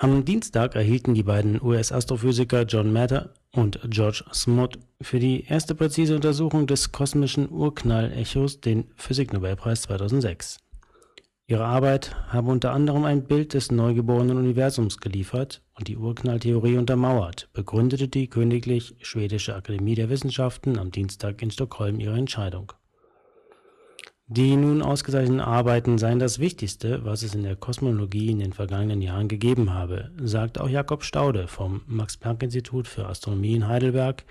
Am 0.00 0.24
Dienstag 0.24 0.76
erhielten 0.76 1.14
die 1.14 1.24
beiden 1.24 1.60
US-Astrophysiker 1.60 2.62
John 2.62 2.92
Matter 2.92 3.34
und 3.52 3.80
George 3.90 4.24
Smoot 4.32 4.78
für 5.00 5.18
die 5.18 5.44
erste 5.44 5.74
präzise 5.74 6.14
Untersuchung 6.14 6.66
des 6.68 6.92
kosmischen 6.92 7.50
Urknallechos 7.50 8.60
den 8.60 8.92
Physiknobelpreis 8.94 9.82
2006. 9.82 10.58
Ihre 11.50 11.64
Arbeit 11.64 12.14
habe 12.28 12.50
unter 12.50 12.72
anderem 12.72 13.04
ein 13.04 13.24
Bild 13.24 13.54
des 13.54 13.72
neugeborenen 13.72 14.36
Universums 14.36 14.98
geliefert 14.98 15.62
und 15.78 15.88
die 15.88 15.96
Urknalltheorie 15.96 16.76
untermauert, 16.76 17.48
begründete 17.54 18.06
die 18.06 18.28
Königlich 18.28 18.96
Schwedische 19.00 19.56
Akademie 19.56 19.94
der 19.94 20.10
Wissenschaften 20.10 20.78
am 20.78 20.90
Dienstag 20.90 21.40
in 21.40 21.50
Stockholm 21.50 22.00
ihre 22.00 22.18
Entscheidung. 22.18 22.74
Die 24.26 24.56
nun 24.56 24.82
ausgezeichneten 24.82 25.40
Arbeiten 25.40 25.96
seien 25.96 26.18
das 26.18 26.38
Wichtigste, 26.38 27.06
was 27.06 27.22
es 27.22 27.34
in 27.34 27.44
der 27.44 27.56
Kosmologie 27.56 28.30
in 28.30 28.40
den 28.40 28.52
vergangenen 28.52 29.00
Jahren 29.00 29.28
gegeben 29.28 29.72
habe, 29.72 30.10
sagt 30.20 30.60
auch 30.60 30.68
Jakob 30.68 31.02
Staude 31.02 31.48
vom 31.48 31.80
Max-Planck-Institut 31.86 32.86
für 32.86 33.06
Astronomie 33.06 33.54
in 33.54 33.68
Heidelberg 33.68 34.26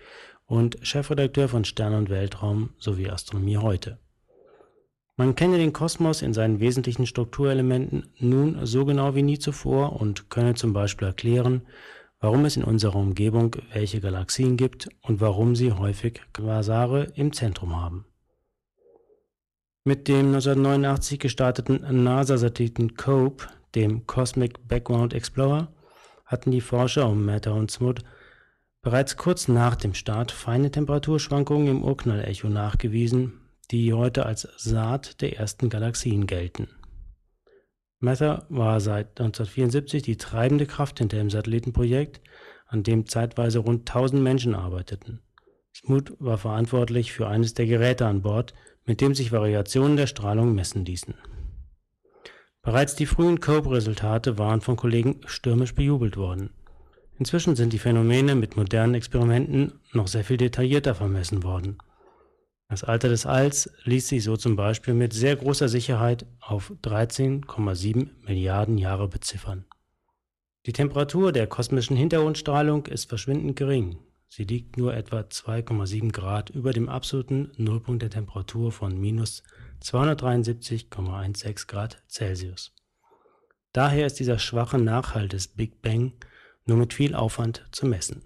und 0.45 0.77
Chefredakteur 0.83 1.49
von 1.49 1.65
Stern 1.65 1.95
und 1.95 2.11
Weltraum 2.11 2.75
sowie 2.77 3.09
Astronomie 3.09 3.57
heute. 3.57 3.97
Man 5.19 5.33
kenne 5.33 5.57
den 5.57 5.73
Kosmos 5.73 6.21
in 6.21 6.35
seinen 6.35 6.59
wesentlichen 6.59 7.07
Strukturelementen 7.07 8.07
nun 8.19 8.67
so 8.67 8.85
genau 8.85 9.15
wie 9.15 9.23
nie 9.23 9.39
zuvor 9.39 9.99
und 9.99 10.29
könne 10.29 10.53
zum 10.53 10.73
Beispiel 10.73 11.07
erklären, 11.07 11.63
warum 12.19 12.45
es 12.45 12.55
in 12.55 12.63
unserer 12.63 12.97
Umgebung 12.97 13.55
welche 13.73 13.99
Galaxien 13.99 14.57
gibt 14.57 14.89
und 15.01 15.19
warum 15.19 15.55
sie 15.55 15.71
häufig 15.71 16.21
Quasare 16.33 17.05
im 17.15 17.33
Zentrum 17.33 17.75
haben. 17.75 18.05
Mit 19.83 20.07
dem 20.07 20.27
1989 20.27 21.17
gestarteten 21.17 22.03
NASA-Satelliten 22.03 22.95
COPE, 22.95 23.47
dem 23.73 24.05
Cosmic 24.05 24.67
Background 24.67 25.15
Explorer, 25.15 25.69
hatten 26.25 26.51
die 26.51 26.61
Forscher 26.61 27.09
um 27.09 27.25
Matter 27.25 27.55
und 27.55 27.71
Smoot 27.71 28.03
bereits 28.83 29.17
kurz 29.17 29.47
nach 29.47 29.75
dem 29.75 29.95
Start 29.95 30.31
feine 30.31 30.69
Temperaturschwankungen 30.69 31.67
im 31.69 31.83
Urknallecho 31.83 32.49
nachgewiesen, 32.49 33.46
die 33.71 33.93
heute 33.93 34.25
als 34.25 34.47
Saat 34.57 35.21
der 35.21 35.37
ersten 35.37 35.69
Galaxien 35.69 36.27
gelten. 36.27 36.69
Mather 37.99 38.45
war 38.49 38.79
seit 38.79 39.19
1974 39.19 40.03
die 40.03 40.17
treibende 40.17 40.65
Kraft 40.65 40.99
hinter 40.99 41.17
dem 41.17 41.29
Satellitenprojekt, 41.29 42.21
an 42.67 42.83
dem 42.83 43.07
zeitweise 43.07 43.59
rund 43.59 43.89
1000 43.89 44.21
Menschen 44.21 44.55
arbeiteten. 44.55 45.21
Smoot 45.75 46.13
war 46.19 46.37
verantwortlich 46.37 47.11
für 47.11 47.27
eines 47.27 47.53
der 47.53 47.65
Geräte 47.65 48.05
an 48.05 48.21
Bord, 48.21 48.53
mit 48.85 49.01
dem 49.01 49.15
sich 49.15 49.31
Variationen 49.31 49.97
der 49.97 50.07
Strahlung 50.07 50.53
messen 50.53 50.85
ließen. 50.85 51.15
Bereits 52.61 52.95
die 52.95 53.05
frühen 53.05 53.39
COPE-Resultate 53.39 54.37
waren 54.37 54.61
von 54.61 54.75
Kollegen 54.75 55.21
stürmisch 55.25 55.73
bejubelt 55.73 56.17
worden. 56.17 56.51
Inzwischen 57.17 57.55
sind 57.55 57.73
die 57.73 57.79
Phänomene 57.79 58.35
mit 58.35 58.57
modernen 58.57 58.93
Experimenten 58.93 59.79
noch 59.93 60.07
sehr 60.07 60.23
viel 60.23 60.37
detaillierter 60.37 60.93
vermessen 60.93 61.43
worden. 61.43 61.77
Das 62.69 62.83
Alter 62.83 63.07
des 63.07 63.25
Alls 63.25 63.71
ließ 63.85 64.09
sich 64.09 64.23
so 64.23 64.35
zum 64.35 64.55
Beispiel 64.57 64.93
mit 64.93 65.13
sehr 65.13 65.35
großer 65.35 65.69
Sicherheit 65.69 66.25
auf 66.41 66.73
13,7 66.83 68.09
Milliarden 68.25 68.77
Jahre 68.77 69.07
beziffern. 69.07 69.65
Die 70.65 70.73
Temperatur 70.73 71.31
der 71.31 71.47
kosmischen 71.47 71.95
Hintergrundstrahlung 71.95 72.87
ist 72.87 73.07
verschwindend 73.07 73.55
gering. 73.55 73.99
Sie 74.27 74.43
liegt 74.43 74.75
nur 74.75 74.93
etwa 74.93 75.21
2,7 75.21 76.11
Grad 76.11 76.49
über 76.49 76.73
dem 76.73 76.89
absoluten 76.89 77.51
Nullpunkt 77.55 78.01
der 78.01 78.09
Temperatur 78.09 78.73
von 78.73 78.99
minus 78.99 79.43
273,16 79.81 81.67
Grad 81.67 82.03
Celsius. 82.09 82.73
Daher 83.71 84.07
ist 84.07 84.19
dieser 84.19 84.39
schwache 84.39 84.77
Nachhall 84.77 85.29
des 85.29 85.47
Big 85.47 85.81
Bang 85.81 86.11
nur 86.65 86.75
mit 86.75 86.93
viel 86.93 87.15
Aufwand 87.15 87.65
zu 87.71 87.85
messen. 87.85 88.25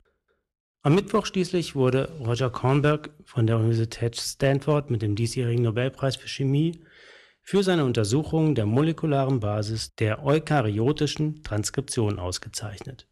Am 0.83 0.95
Mittwoch 0.95 1.25
schließlich 1.25 1.75
wurde 1.75 2.11
Roger 2.19 2.49
Kornberg 2.49 3.11
von 3.23 3.45
der 3.45 3.57
Universität 3.57 4.15
Stanford 4.15 4.89
mit 4.89 5.01
dem 5.01 5.15
diesjährigen 5.15 5.63
Nobelpreis 5.63 6.15
für 6.15 6.27
Chemie 6.27 6.83
für 7.43 7.63
seine 7.63 7.85
Untersuchung 7.85 8.55
der 8.55 8.65
molekularen 8.65 9.39
Basis 9.39 9.95
der 9.95 10.23
eukaryotischen 10.23 11.43
Transkription 11.43 12.19
ausgezeichnet 12.19 13.07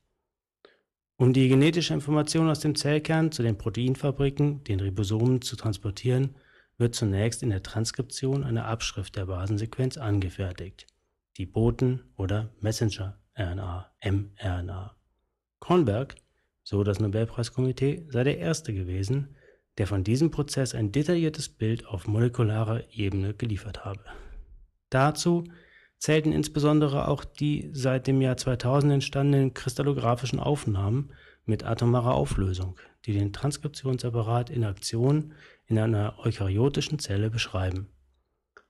um 1.19 1.33
die 1.33 1.49
genetische 1.49 1.93
Information 1.93 2.49
aus 2.49 2.61
dem 2.61 2.75
Zellkern 2.75 3.33
zu 3.33 3.43
den 3.43 3.57
Proteinfabriken, 3.57 4.63
den 4.63 4.79
Ribosomen, 4.79 5.41
zu 5.41 5.57
transportieren, 5.57 6.35
wird 6.77 6.95
zunächst 6.95 7.43
in 7.43 7.49
der 7.49 7.61
Transkription 7.61 8.45
eine 8.45 8.63
Abschrift 8.63 9.17
der 9.17 9.25
Basensequenz 9.25 9.97
angefertigt, 9.97 10.87
die 11.35 11.45
Boten- 11.45 12.05
oder 12.15 12.53
Messenger-RNA, 12.61 13.91
mRNA. 14.01 14.95
Kronberg, 15.59 16.15
so 16.69 16.83
das 16.83 16.99
Nobelpreiskomitee, 16.99 18.05
sei 18.09 18.23
der 18.23 18.37
Erste 18.37 18.75
gewesen, 18.75 19.35
der 19.79 19.87
von 19.87 20.03
diesem 20.03 20.29
Prozess 20.29 20.75
ein 20.75 20.91
detailliertes 20.91 21.49
Bild 21.49 21.87
auf 21.87 22.07
molekularer 22.07 22.83
Ebene 22.93 23.33
geliefert 23.33 23.85
habe. 23.85 24.01
Dazu 24.91 25.45
zählten 25.97 26.31
insbesondere 26.31 27.07
auch 27.07 27.25
die 27.25 27.71
seit 27.73 28.05
dem 28.05 28.21
Jahr 28.21 28.37
2000 28.37 28.93
entstandenen 28.93 29.55
kristallographischen 29.55 30.39
Aufnahmen 30.39 31.11
mit 31.43 31.65
atomarer 31.65 32.13
Auflösung, 32.13 32.79
die 33.07 33.13
den 33.13 33.33
Transkriptionsapparat 33.33 34.51
in 34.51 34.63
Aktion 34.63 35.33
in 35.65 35.79
einer 35.79 36.19
eukaryotischen 36.19 36.99
Zelle 36.99 37.31
beschreiben. 37.31 37.87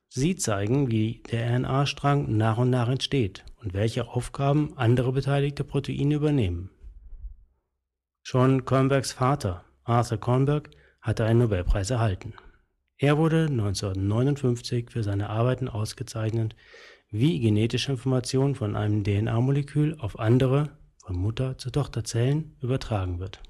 Sie 0.08 0.38
zeigen, 0.38 0.90
wie 0.90 1.22
der 1.30 1.54
RNA-Strang 1.54 2.38
nach 2.38 2.60
und 2.60 2.70
nach 2.70 2.88
entsteht 2.88 3.44
und 3.58 3.74
welche 3.74 4.08
Aufgaben 4.08 4.78
andere 4.78 5.12
beteiligte 5.12 5.66
Proteine 5.66 6.16
übernehmen. 6.16 6.70
Schon 8.32 8.64
Kornbergs 8.64 9.12
Vater, 9.12 9.64
Arthur 9.86 10.20
Kornberg, 10.20 10.70
hatte 11.02 11.26
einen 11.26 11.40
Nobelpreis 11.40 11.90
erhalten. 11.90 12.36
Er 12.96 13.18
wurde 13.18 13.48
1959 13.50 14.92
für 14.92 15.02
seine 15.02 15.32
Arbeiten 15.32 15.68
ausgezeichnet, 15.68 16.56
wie 17.10 17.40
genetische 17.40 17.92
Information 17.92 18.54
von 18.54 18.76
einem 18.76 19.04
DNA-Molekül 19.04 19.98
auf 19.98 20.20
andere, 20.20 20.78
von 21.04 21.16
Mutter 21.16 21.58
zu 21.58 21.72
Tochterzellen, 21.72 22.56
übertragen 22.62 23.20
wird. 23.20 23.42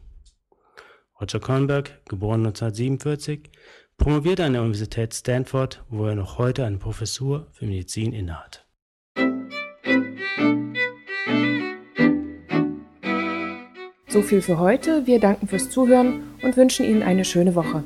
Roger 1.19 1.41
Kornberg, 1.41 1.99
geboren 2.05 2.45
1947, 2.45 3.51
promovierte 3.97 4.45
an 4.45 4.53
der 4.53 4.61
Universität 4.61 5.13
Stanford, 5.13 5.83
wo 5.89 6.05
er 6.05 6.15
noch 6.15 6.37
heute 6.37 6.63
eine 6.63 6.77
Professur 6.77 7.47
für 7.51 7.65
Medizin 7.65 8.13
innehat. 8.13 8.68
So 14.09 14.23
viel 14.23 14.41
für 14.41 14.57
heute. 14.57 15.05
Wir 15.05 15.19
danken 15.19 15.47
fürs 15.47 15.69
Zuhören 15.69 16.23
und 16.41 16.57
wünschen 16.57 16.83
Ihnen 16.83 17.03
eine 17.03 17.25
schöne 17.25 17.53
Woche. 17.53 17.83